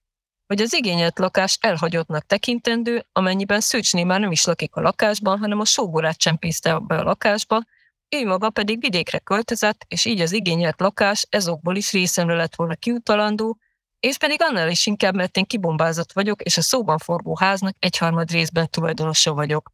hogy 0.50 0.60
az 0.60 0.74
igényelt 0.74 1.18
lakás 1.18 1.58
elhagyottnak 1.60 2.26
tekintendő, 2.26 3.06
amennyiben 3.12 3.60
Szőcsné 3.60 4.04
már 4.04 4.20
nem 4.20 4.30
is 4.30 4.44
lakik 4.44 4.74
a 4.74 4.80
lakásban, 4.80 5.38
hanem 5.38 5.60
a 5.60 5.64
sóborát 5.64 6.18
csempészte 6.18 6.78
be 6.78 6.96
a 6.98 7.02
lakásba, 7.02 7.64
ő 8.08 8.26
maga 8.26 8.50
pedig 8.50 8.80
vidékre 8.80 9.18
költözött, 9.18 9.84
és 9.88 10.04
így 10.04 10.20
az 10.20 10.32
igényelt 10.32 10.80
lakás 10.80 11.26
ezokból 11.28 11.76
is 11.76 11.92
részemre 11.92 12.34
lett 12.34 12.54
volna 12.54 12.74
kiutalandó, 12.74 13.58
és 14.00 14.16
pedig 14.18 14.42
annál 14.42 14.70
is 14.70 14.86
inkább, 14.86 15.14
mert 15.14 15.36
én 15.36 15.44
kibombázott 15.44 16.12
vagyok, 16.12 16.42
és 16.42 16.56
a 16.56 16.62
szóban 16.62 16.98
forgó 16.98 17.36
háznak 17.36 17.76
egyharmad 17.78 18.30
részben 18.30 18.70
tulajdonosa 18.70 19.32
vagyok. 19.32 19.70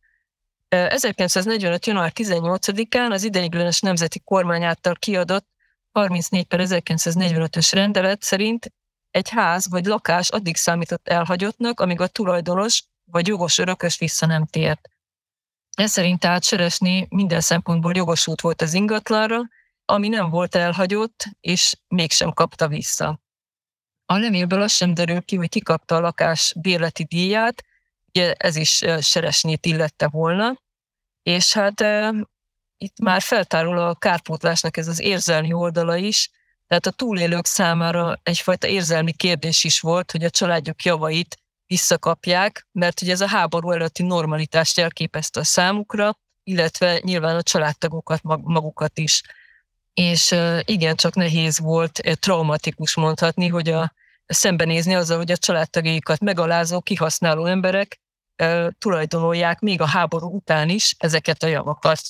1945. 0.69 1.87
január 1.87 2.13
18-án 2.15 3.11
az 3.11 3.25
ideiglenes 3.25 3.81
nemzeti 3.81 4.21
kormány 4.25 4.65
által 4.65 4.95
kiadott 4.95 5.47
34 5.93 6.45
per 6.45 6.61
1945-ös 6.63 7.69
rendelet 7.73 8.23
szerint 8.23 8.73
egy 9.17 9.29
ház 9.29 9.69
vagy 9.69 9.85
lakás 9.85 10.29
addig 10.29 10.57
számított 10.57 11.09
elhagyottnak, 11.09 11.81
amíg 11.81 12.01
a 12.01 12.07
tulajdonos 12.07 12.85
vagy 13.05 13.27
jogos 13.27 13.59
örökös 13.59 13.99
vissza 13.99 14.27
nem 14.27 14.47
tért. 14.47 14.91
Ez 15.77 15.91
szerint 15.91 16.21
tehát 16.21 16.45
Seresné 16.45 17.07
minden 17.11 17.41
szempontból 17.41 17.93
jogosult 17.95 18.41
volt 18.41 18.63
az 18.63 18.75
ingatlanra, 18.75 19.41
ami 19.85 20.09
nem 20.09 20.31
volt 20.31 20.55
elhagyott, 20.55 21.25
és 21.41 21.75
mégsem 21.89 22.33
kapta 22.33 22.69
vissza. 22.69 23.21
A 24.07 24.17
levélből 24.17 24.63
az 24.63 24.73
sem 24.73 24.95
derül 24.95 25.23
ki, 25.23 25.37
hogy 25.37 25.49
ki 25.49 25.61
kapta 25.61 25.97
a 25.97 26.01
lakás 26.01 26.55
bérleti 26.61 27.05
díját, 27.05 27.65
ugye 28.09 28.33
ez 28.33 28.57
is 28.57 28.85
Seresnét 29.01 29.67
illette 29.67 30.09
volna, 30.09 30.63
és 31.23 31.53
hát 31.53 31.81
e, 31.81 32.15
itt 32.77 32.99
már 32.99 33.21
feltárul 33.21 33.79
a 33.79 33.95
kárpótlásnak 33.95 34.77
ez 34.77 34.89
az 34.89 35.01
érzelmi 35.01 35.53
oldala 35.53 35.97
is, 35.97 36.31
tehát 36.67 36.87
a 36.87 36.91
túlélők 36.91 37.47
számára 37.47 38.21
egyfajta 38.23 38.67
érzelmi 38.67 39.13
kérdés 39.13 39.65
is 39.65 39.81
volt, 39.81 40.11
hogy 40.11 40.25
a 40.25 40.31
családjuk 40.31 40.83
javait 40.83 41.37
visszakapják, 41.67 42.67
mert 42.73 43.03
ugye 43.03 43.13
ez 43.13 43.21
a 43.21 43.27
háború 43.27 43.71
előtti 43.71 44.03
normalitást 44.03 44.77
jelképezte 44.77 45.41
a 45.41 45.45
számukra, 45.45 46.19
illetve 46.45 47.01
nyilván 47.03 47.37
a 47.37 47.43
családtagokat 47.43 48.21
magukat 48.23 48.99
is. 48.99 49.23
És 49.95 50.35
igen, 50.65 50.97
csak 50.97 51.15
nehéz 51.15 51.59
volt, 51.59 52.01
traumatikus 52.21 52.95
mondhatni, 52.95 53.49
hogy 53.49 53.69
a, 53.69 53.93
szembenézni 54.27 54.95
azzal, 54.95 55.17
hogy 55.17 55.31
a 55.31 55.37
családtagjaikat 55.37 56.21
megalázó, 56.21 56.81
kihasználó 56.81 57.45
emberek 57.45 58.01
tulajdonolják 58.79 59.61
még 59.61 59.81
a 59.81 59.87
háború 59.87 60.35
után 60.35 60.69
is 60.69 60.95
ezeket 60.99 61.43
a 61.43 61.47
javakat. 61.47 62.01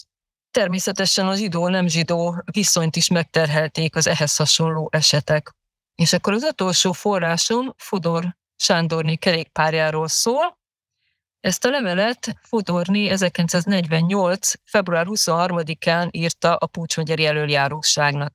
Természetesen 0.57 1.29
a 1.29 1.35
zsidó-nem 1.35 1.87
zsidó 1.89 2.43
viszonyt 2.53 2.97
is 2.97 3.09
megterhelték 3.09 3.97
az 3.97 4.07
ehhez 4.07 4.37
hasonló 4.37 4.89
esetek. 4.93 5.51
És 5.95 6.13
akkor 6.13 6.33
az 6.33 6.43
utolsó 6.43 6.93
forrásom 6.93 7.75
Fodor 7.77 8.37
Sándorné 8.57 9.15
kerékpárjáról 9.15 10.09
szól. 10.09 10.59
Ezt 11.41 11.65
a 11.65 11.71
levelet 11.71 12.37
Fodorni 12.43 13.09
1948. 13.09 14.53
február 14.65 15.07
23-án 15.09 16.09
írta 16.11 16.55
a 16.55 16.67
Pucsmegyeri 16.67 17.27
előjáróságnak. 17.27 18.35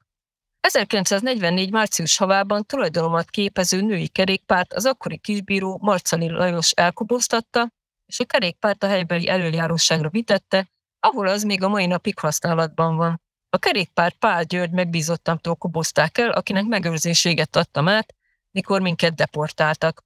1944. 0.60 1.71
március 1.71 2.17
havában 2.17 2.65
tulajdonomat 2.65 3.29
képező 3.29 3.81
női 3.81 4.07
kerékpárt 4.07 4.73
az 4.73 4.86
akkori 4.86 5.17
kisbíró 5.17 5.79
Marcali 5.81 6.29
Lajos 6.29 6.71
elkoboztatta, 6.71 7.71
és 8.05 8.19
a 8.19 8.25
kerékpárt 8.25 8.84
a 8.84 8.88
helybeli 8.88 9.27
előjáróságra 9.27 10.10
vitette, 10.10 10.69
ahol 11.02 11.28
az 11.28 11.44
még 11.44 11.64
a 11.64 11.68
mai 11.68 11.86
napig 11.86 12.20
használatban 12.20 12.96
van. 12.96 13.22
A 13.50 13.58
kerékpárt 13.58 14.16
Pál 14.16 14.44
György 14.44 14.72
megbízottamtól 14.72 15.56
kobozták 15.56 16.18
el, 16.18 16.30
akinek 16.30 16.66
megőrzéséget 16.66 17.56
adtam 17.56 17.88
át, 17.88 18.16
mikor 18.52 18.82
minket 18.82 19.16
deportáltak. 19.16 20.04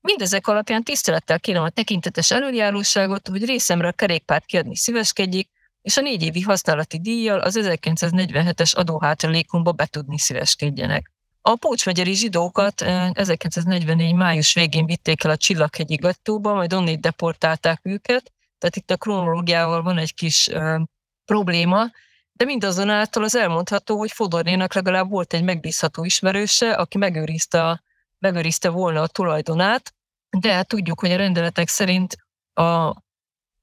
Mindezek 0.00 0.46
alapján 0.46 0.82
tisztelettel 0.82 1.40
kérem 1.40 1.62
a 1.62 1.70
tekintetes 1.70 2.30
előjáróságot, 2.30 3.28
hogy 3.28 3.44
részemre 3.44 3.88
a 3.88 3.92
kerékpárt 3.92 4.44
kiadni 4.44 4.76
szíveskedjék, 4.76 5.50
és 5.82 5.96
a 5.96 6.00
négy 6.00 6.22
évi 6.22 6.40
használati 6.40 7.00
díjjal 7.00 7.40
az 7.40 7.58
1947-es 7.60 8.74
adóhátralékomba 8.74 9.72
betudni 9.72 10.18
szíveskedjenek. 10.18 11.12
A 11.40 11.54
Pócsmegyeri 11.54 12.14
zsidókat 12.14 12.80
1944. 12.80 14.14
május 14.14 14.54
végén 14.54 14.86
vitték 14.86 15.24
el 15.24 15.30
a 15.30 15.36
Csillaghegyi 15.36 15.94
gattóba, 15.94 16.54
majd 16.54 16.72
onnét 16.72 17.00
deportálták 17.00 17.80
őket, 17.82 18.32
tehát 18.58 18.76
itt 18.76 18.90
a 18.90 18.96
kronológiával 18.96 19.82
van 19.82 19.98
egy 19.98 20.14
kis 20.14 20.48
ö, 20.48 20.80
probléma, 21.24 21.90
de 22.32 22.44
mindazonáltal 22.44 23.22
az 23.22 23.36
elmondható, 23.36 23.98
hogy 23.98 24.12
Fodornénak 24.12 24.74
legalább 24.74 25.10
volt 25.10 25.32
egy 25.32 25.42
megbízható 25.42 26.04
ismerőse, 26.04 26.72
aki 26.72 26.98
megőrizte, 26.98 27.82
megőrizte 28.18 28.68
volna 28.68 29.02
a 29.02 29.06
tulajdonát, 29.06 29.94
de 30.38 30.52
hát 30.52 30.68
tudjuk, 30.68 31.00
hogy 31.00 31.10
a 31.10 31.16
rendeletek 31.16 31.68
szerint 31.68 32.16
a 32.54 32.94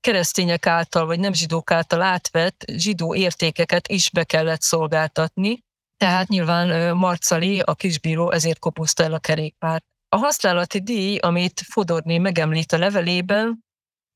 keresztények 0.02 0.68
által, 0.68 1.06
vagy 1.06 1.20
nem 1.20 1.34
zsidók 1.34 1.72
által 1.72 2.02
átvett 2.02 2.66
zsidó 2.68 3.16
értékeket 3.16 3.88
is 3.88 4.10
be 4.10 4.24
kellett 4.24 4.62
szolgáltatni, 4.62 5.64
tehát 5.98 6.28
nyilván 6.28 6.98
Marcali, 6.98 7.60
a 7.60 7.76
kisbíró 7.76 8.32
ezért 8.32 8.60
kopozta 8.60 9.04
el 9.04 9.14
a 9.14 9.20
kerékpárt. 9.20 9.86
A 10.10 10.18
használati 10.18 10.82
díj, 10.82 11.18
amit 11.18 11.62
Fodorné 11.70 12.18
megemlít 12.18 12.72
a 12.72 12.78
levelében, 12.78 13.64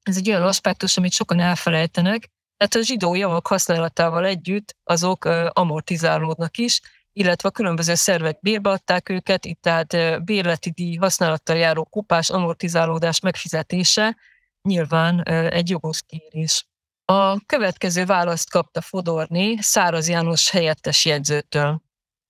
ez 0.07 0.17
egy 0.17 0.29
olyan 0.29 0.41
aspektus, 0.41 0.97
amit 0.97 1.11
sokan 1.11 1.39
elfelejtenek, 1.39 2.29
tehát 2.57 2.75
a 2.75 2.81
zsidó 2.81 3.15
javak 3.15 3.47
használatával 3.47 4.25
együtt 4.25 4.75
azok 4.83 5.25
amortizálódnak 5.49 6.57
is, 6.57 6.81
illetve 7.13 7.49
a 7.49 7.51
különböző 7.51 7.95
szervek 7.95 8.39
bérbeadták 8.39 9.09
őket, 9.09 9.45
itt 9.45 9.61
tehát 9.61 10.23
bérleti 10.23 10.69
díj 10.69 10.95
használattal 10.95 11.55
járó 11.55 11.83
kupás 11.83 12.29
amortizálódás 12.29 13.19
megfizetése 13.19 14.17
nyilván 14.61 15.23
egy 15.29 15.69
jogos 15.69 16.01
kérés. 16.05 16.67
A 17.05 17.45
következő 17.45 18.05
választ 18.05 18.49
kapta 18.49 18.81
Fodorni 18.81 19.61
Száraz 19.61 20.09
János 20.09 20.49
helyettes 20.49 21.05
jegyzőtől. 21.05 21.81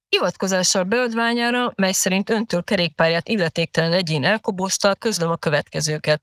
Hivatkozással 0.10 0.84
beadványára, 0.84 1.74
mely 1.76 1.92
szerint 1.92 2.30
öntől 2.30 2.64
kerékpárját 2.64 3.30
illetéktelen 3.30 3.94
egyén 3.94 4.24
elkobozta, 4.24 4.96
közlöm 4.96 5.30
a 5.30 5.36
következőket. 5.36 6.22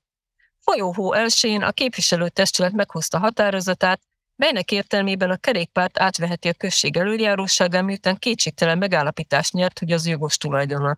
Folyóhó 0.71 1.13
elsőjén 1.13 1.61
a 1.61 1.71
képviselőtestület 1.71 2.71
meghozta 2.71 3.19
határozatát, 3.19 4.01
melynek 4.35 4.71
értelmében 4.71 5.29
a 5.29 5.37
kerékpárt 5.37 5.99
átveheti 5.99 6.47
a 6.47 6.53
község 6.53 6.97
előjáróságán, 6.97 7.85
miután 7.85 8.17
kétségtelen 8.17 8.77
megállapítást 8.77 9.53
nyert, 9.53 9.79
hogy 9.79 9.91
az 9.91 10.07
jogos 10.07 10.37
tulajdona. 10.37 10.97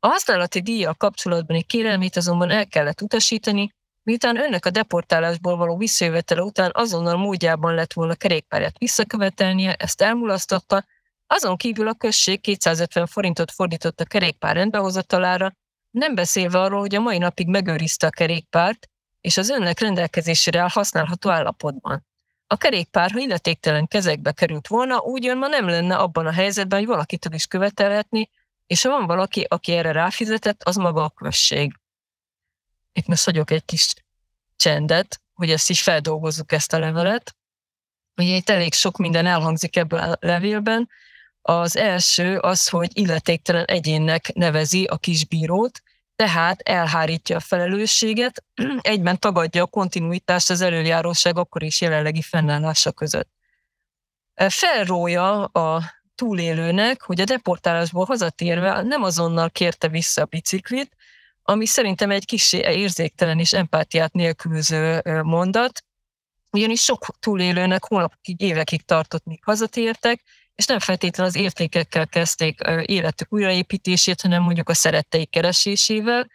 A 0.00 0.06
használati 0.06 0.60
díjjal 0.60 0.94
kapcsolatbani 0.94 1.62
kérelmét 1.62 2.16
azonban 2.16 2.50
el 2.50 2.66
kellett 2.66 3.02
utasítani, 3.02 3.72
miután 4.02 4.36
önnek 4.36 4.66
a 4.66 4.70
deportálásból 4.70 5.56
való 5.56 5.76
visszajövetele 5.76 6.42
után 6.42 6.70
azonnal 6.74 7.16
módjában 7.16 7.74
lett 7.74 7.92
volna 7.92 8.14
kerékpárját 8.14 8.78
visszakövetelnie, 8.78 9.74
ezt 9.74 10.00
elmulasztotta, 10.00 10.84
azon 11.26 11.56
kívül 11.56 11.88
a 11.88 11.94
község 11.94 12.40
250 12.40 13.06
forintot 13.06 13.50
fordított 13.50 14.00
a 14.00 14.04
kerékpár 14.04 14.54
rendbehozatalára, 14.54 15.52
nem 15.90 16.14
beszélve 16.14 16.60
arról, 16.60 16.80
hogy 16.80 16.94
a 16.94 17.00
mai 17.00 17.18
napig 17.18 17.48
megőrizte 17.48 18.06
a 18.06 18.10
kerékpárt, 18.10 18.88
és 19.20 19.36
az 19.36 19.48
önnek 19.48 19.80
rendelkezésére 19.80 20.62
használható 20.70 21.30
állapotban. 21.30 22.06
A 22.46 22.56
kerékpár, 22.56 23.10
ha 23.10 23.18
illetéktelen 23.18 23.86
kezekbe 23.86 24.32
került 24.32 24.66
volna, 24.66 24.98
úgy 24.98 25.24
jön 25.24 25.38
ma 25.38 25.46
nem 25.46 25.68
lenne 25.68 25.96
abban 25.96 26.26
a 26.26 26.32
helyzetben, 26.32 26.78
hogy 26.78 26.88
valakitől 26.88 27.32
is 27.32 27.46
követelhetni, 27.46 28.30
és 28.66 28.82
ha 28.82 28.90
van 28.90 29.06
valaki, 29.06 29.46
aki 29.48 29.72
erre 29.72 29.92
ráfizetett, 29.92 30.62
az 30.62 30.76
maga 30.76 31.04
a 31.04 31.10
község. 31.10 31.74
Itt 32.92 33.06
most 33.06 33.24
hagyok 33.24 33.50
egy 33.50 33.64
kis 33.64 33.94
csendet, 34.56 35.20
hogy 35.34 35.50
ezt 35.50 35.70
is 35.70 35.82
feldolgozzuk 35.82 36.52
ezt 36.52 36.72
a 36.72 36.78
levelet. 36.78 37.36
Ugye 38.16 38.36
itt 38.36 38.50
elég 38.50 38.74
sok 38.74 38.96
minden 38.96 39.26
elhangzik 39.26 39.76
ebből 39.76 39.98
a 39.98 40.16
levélben. 40.20 40.88
Az 41.42 41.76
első 41.76 42.38
az, 42.38 42.68
hogy 42.68 42.90
illetéktelen 42.92 43.64
egyénnek 43.64 44.32
nevezi 44.34 44.84
a 44.84 44.96
kisbírót, 44.96 45.82
tehát 46.24 46.60
elhárítja 46.60 47.36
a 47.36 47.40
felelősséget, 47.40 48.44
egyben 48.80 49.18
tagadja 49.18 49.62
a 49.62 49.66
kontinuitást 49.66 50.50
az 50.50 50.60
előjáróság 50.60 51.38
akkor 51.38 51.62
is 51.62 51.80
jelenlegi 51.80 52.22
fennállása 52.22 52.92
között. 52.92 53.28
Felrója 54.48 55.44
a 55.44 55.82
túlélőnek, 56.14 57.02
hogy 57.02 57.20
a 57.20 57.24
deportálásból 57.24 58.04
hazatérve 58.04 58.82
nem 58.82 59.02
azonnal 59.02 59.50
kérte 59.50 59.88
vissza 59.88 60.22
a 60.22 60.24
biciklit, 60.24 60.96
ami 61.42 61.66
szerintem 61.66 62.10
egy 62.10 62.24
kis 62.24 62.52
érzéktelen 62.52 63.38
és 63.38 63.52
empátiát 63.52 64.12
nélkülöző 64.12 65.02
mondat, 65.22 65.84
ugyanis 66.50 66.82
sok 66.82 67.06
túlélőnek 67.20 67.84
hónapokig, 67.84 68.40
évekig 68.40 68.84
tartott, 68.84 69.24
míg 69.24 69.44
hazatértek, 69.44 70.22
és 70.58 70.66
nem 70.66 70.78
feltétlenül 70.78 71.32
az 71.32 71.38
értékekkel 71.38 72.06
kezdték 72.06 72.60
életük 72.84 73.32
újraépítését, 73.32 74.20
hanem 74.20 74.42
mondjuk 74.42 74.68
a 74.68 74.74
szeretteik 74.74 75.30
keresésével. 75.30 76.28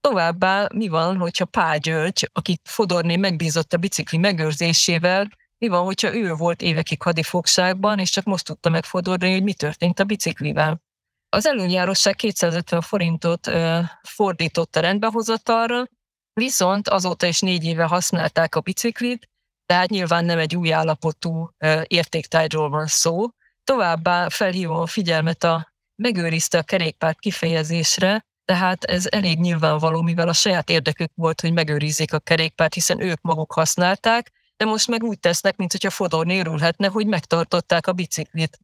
Továbbá 0.00 0.68
mi 0.74 0.88
van, 0.88 1.16
hogyha 1.16 1.44
Pál 1.44 1.78
György, 1.78 2.30
akit 2.32 2.60
Fodorné 2.64 3.16
megbízott 3.16 3.72
a 3.72 3.76
bicikli 3.76 4.18
megőrzésével, 4.18 5.28
mi 5.58 5.68
van, 5.68 5.84
hogyha 5.84 6.14
ő 6.14 6.32
volt 6.34 6.62
évekig 6.62 7.02
hadifogságban, 7.02 7.98
és 7.98 8.10
csak 8.10 8.24
most 8.24 8.44
tudta 8.44 8.68
megfordulni, 8.68 9.32
hogy 9.32 9.42
mi 9.42 9.52
történt 9.52 10.00
a 10.00 10.04
biciklivel. 10.04 10.82
Az 11.28 11.46
előnyárosság 11.46 12.16
250 12.16 12.80
forintot 12.80 13.46
ö, 13.46 13.80
fordított 14.02 14.76
a 14.76 14.80
rendbehozatalra, 14.80 15.84
viszont 16.32 16.88
azóta 16.88 17.26
is 17.26 17.40
négy 17.40 17.64
éve 17.64 17.84
használták 17.84 18.54
a 18.54 18.60
biciklit, 18.60 19.28
tehát 19.66 19.88
nyilván 19.88 20.24
nem 20.24 20.38
egy 20.38 20.56
új 20.56 20.72
állapotú 20.72 21.50
ö, 21.58 21.82
értéktárgyról 21.86 22.68
van 22.68 22.86
szó, 22.86 23.28
Továbbá 23.64 24.28
felhívom 24.28 24.76
a 24.76 24.86
figyelmet 24.86 25.44
a 25.44 25.72
megőrizte 26.02 26.58
a 26.58 26.62
kerékpárt 26.62 27.18
kifejezésre, 27.18 28.26
tehát 28.44 28.84
ez 28.84 29.06
elég 29.10 29.38
nyilvánvaló, 29.38 30.02
mivel 30.02 30.28
a 30.28 30.32
saját 30.32 30.70
érdekük 30.70 31.10
volt, 31.14 31.40
hogy 31.40 31.52
megőrizzék 31.52 32.12
a 32.12 32.18
kerékpárt, 32.18 32.74
hiszen 32.74 33.00
ők 33.00 33.20
maguk 33.20 33.52
használták, 33.52 34.32
de 34.56 34.64
most 34.64 34.88
meg 34.88 35.02
úgy 35.02 35.20
tesznek, 35.20 35.56
mint 35.56 35.72
hogyha 35.72 35.90
Fodor 35.90 36.26
nérülhetne, 36.26 36.88
hogy 36.88 37.06
megtartották 37.06 37.86
a 37.86 37.92
biciklit. 37.92 38.58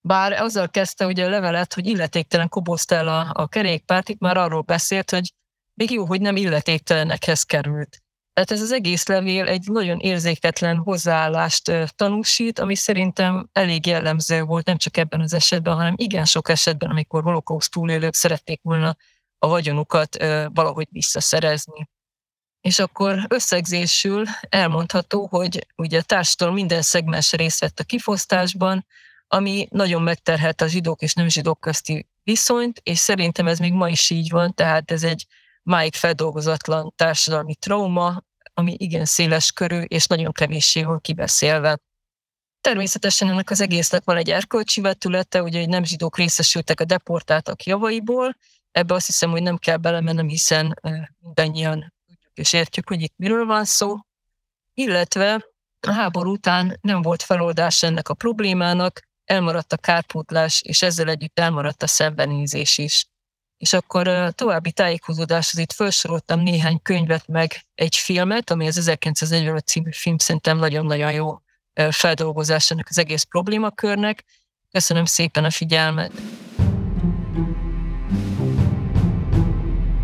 Bár 0.00 0.32
azzal 0.32 0.68
kezdte 0.68 1.06
ugye 1.06 1.24
a 1.24 1.28
levelet, 1.28 1.74
hogy 1.74 1.86
illetéktelen 1.86 2.48
kobozta 2.48 2.94
el 2.94 3.08
a, 3.08 3.30
a 3.32 3.48
kerékpárt, 3.48 4.08
itt 4.08 4.20
már 4.20 4.36
arról 4.36 4.60
beszélt, 4.60 5.10
hogy 5.10 5.34
még 5.74 5.90
jó, 5.90 6.04
hogy 6.04 6.20
nem 6.20 6.36
illetéktelenekhez 6.36 7.42
került. 7.42 8.03
Tehát 8.34 8.50
ez 8.50 8.60
az 8.60 8.72
egész 8.72 9.06
levél 9.06 9.46
egy 9.46 9.68
nagyon 9.68 9.98
érzéketlen 9.98 10.76
hozzáállást 10.76 11.92
tanúsít, 11.96 12.58
ami 12.58 12.74
szerintem 12.74 13.48
elég 13.52 13.86
jellemző 13.86 14.42
volt 14.42 14.66
nem 14.66 14.76
csak 14.76 14.96
ebben 14.96 15.20
az 15.20 15.32
esetben, 15.32 15.74
hanem 15.74 15.94
igen 15.96 16.24
sok 16.24 16.48
esetben, 16.48 16.90
amikor 16.90 17.22
holokauszt 17.22 17.70
túlélők 17.70 18.14
szerették 18.14 18.60
volna 18.62 18.96
a 19.38 19.48
vagyonukat 19.48 20.16
valahogy 20.52 20.86
visszaszerezni. 20.90 21.88
És 22.60 22.78
akkor 22.78 23.26
összegzésül 23.28 24.24
elmondható, 24.48 25.26
hogy 25.26 25.66
ugye 25.76 25.98
a 25.98 26.02
társadalom 26.02 26.54
minden 26.54 26.82
szegmens 26.82 27.32
részt 27.32 27.60
vett 27.60 27.80
a 27.80 27.84
kifosztásban, 27.84 28.86
ami 29.26 29.66
nagyon 29.70 30.02
megterhelt 30.02 30.60
a 30.60 30.66
zsidók 30.66 31.02
és 31.02 31.14
nem 31.14 31.28
zsidók 31.28 31.60
közti 31.60 32.08
viszonyt, 32.22 32.80
és 32.82 32.98
szerintem 32.98 33.46
ez 33.46 33.58
még 33.58 33.72
ma 33.72 33.88
is 33.88 34.10
így 34.10 34.30
van, 34.30 34.54
tehát 34.54 34.90
ez 34.90 35.02
egy 35.02 35.26
máig 35.64 35.94
feldolgozatlan 35.94 36.92
társadalmi 36.96 37.54
trauma, 37.54 38.22
ami 38.54 38.74
igen 38.78 39.04
széles 39.04 39.52
körű 39.52 39.80
és 39.80 40.06
nagyon 40.06 40.32
kevéssé 40.32 40.82
van 40.82 41.00
kibeszélve. 41.00 41.78
Természetesen 42.60 43.28
ennek 43.28 43.50
az 43.50 43.60
egésznek 43.60 44.04
van 44.04 44.16
egy 44.16 44.30
erkölcsi 44.30 44.80
vetülete, 44.80 45.42
ugye, 45.42 45.58
hogy 45.58 45.68
nem 45.68 45.84
zsidók 45.84 46.16
részesültek 46.16 46.80
a 46.80 46.84
deportáltak 46.84 47.64
javaiból, 47.64 48.36
ebbe 48.70 48.94
azt 48.94 49.06
hiszem, 49.06 49.30
hogy 49.30 49.42
nem 49.42 49.56
kell 49.56 49.76
belemennem, 49.76 50.28
hiszen 50.28 50.80
mindannyian 51.20 51.92
tudjuk 52.06 52.32
és 52.34 52.52
értjük, 52.52 52.88
hogy 52.88 53.00
itt 53.00 53.14
miről 53.16 53.44
van 53.44 53.64
szó. 53.64 53.96
Illetve 54.74 55.46
a 55.80 55.92
háború 55.92 56.30
után 56.30 56.78
nem 56.80 57.02
volt 57.02 57.22
feloldás 57.22 57.82
ennek 57.82 58.08
a 58.08 58.14
problémának, 58.14 59.00
elmaradt 59.24 59.72
a 59.72 59.76
kárpótlás, 59.76 60.62
és 60.62 60.82
ezzel 60.82 61.08
együtt 61.08 61.38
elmaradt 61.38 61.82
a 61.82 61.86
szembenézés 61.86 62.78
is 62.78 63.06
És 63.64 63.72
akkor 63.72 64.32
további 64.34 64.72
tájékozódáshoz 64.72 65.60
itt 65.60 65.72
felsoroltam 65.72 66.40
néhány 66.40 66.82
könyvet, 66.82 67.28
meg 67.28 67.64
egy 67.74 67.96
filmet, 67.96 68.50
ami 68.50 68.66
az 68.66 68.76
1945 68.76 69.66
című 69.66 69.90
film 69.92 70.18
szerintem 70.18 70.58
nagyon-nagyon 70.58 71.12
jó 71.12 71.40
feldolgozásának 71.90 72.86
az 72.88 72.98
egész 72.98 73.22
problémakörnek. 73.22 74.24
Köszönöm 74.70 75.04
szépen 75.04 75.44
a 75.44 75.50
figyelmet! 75.50 76.12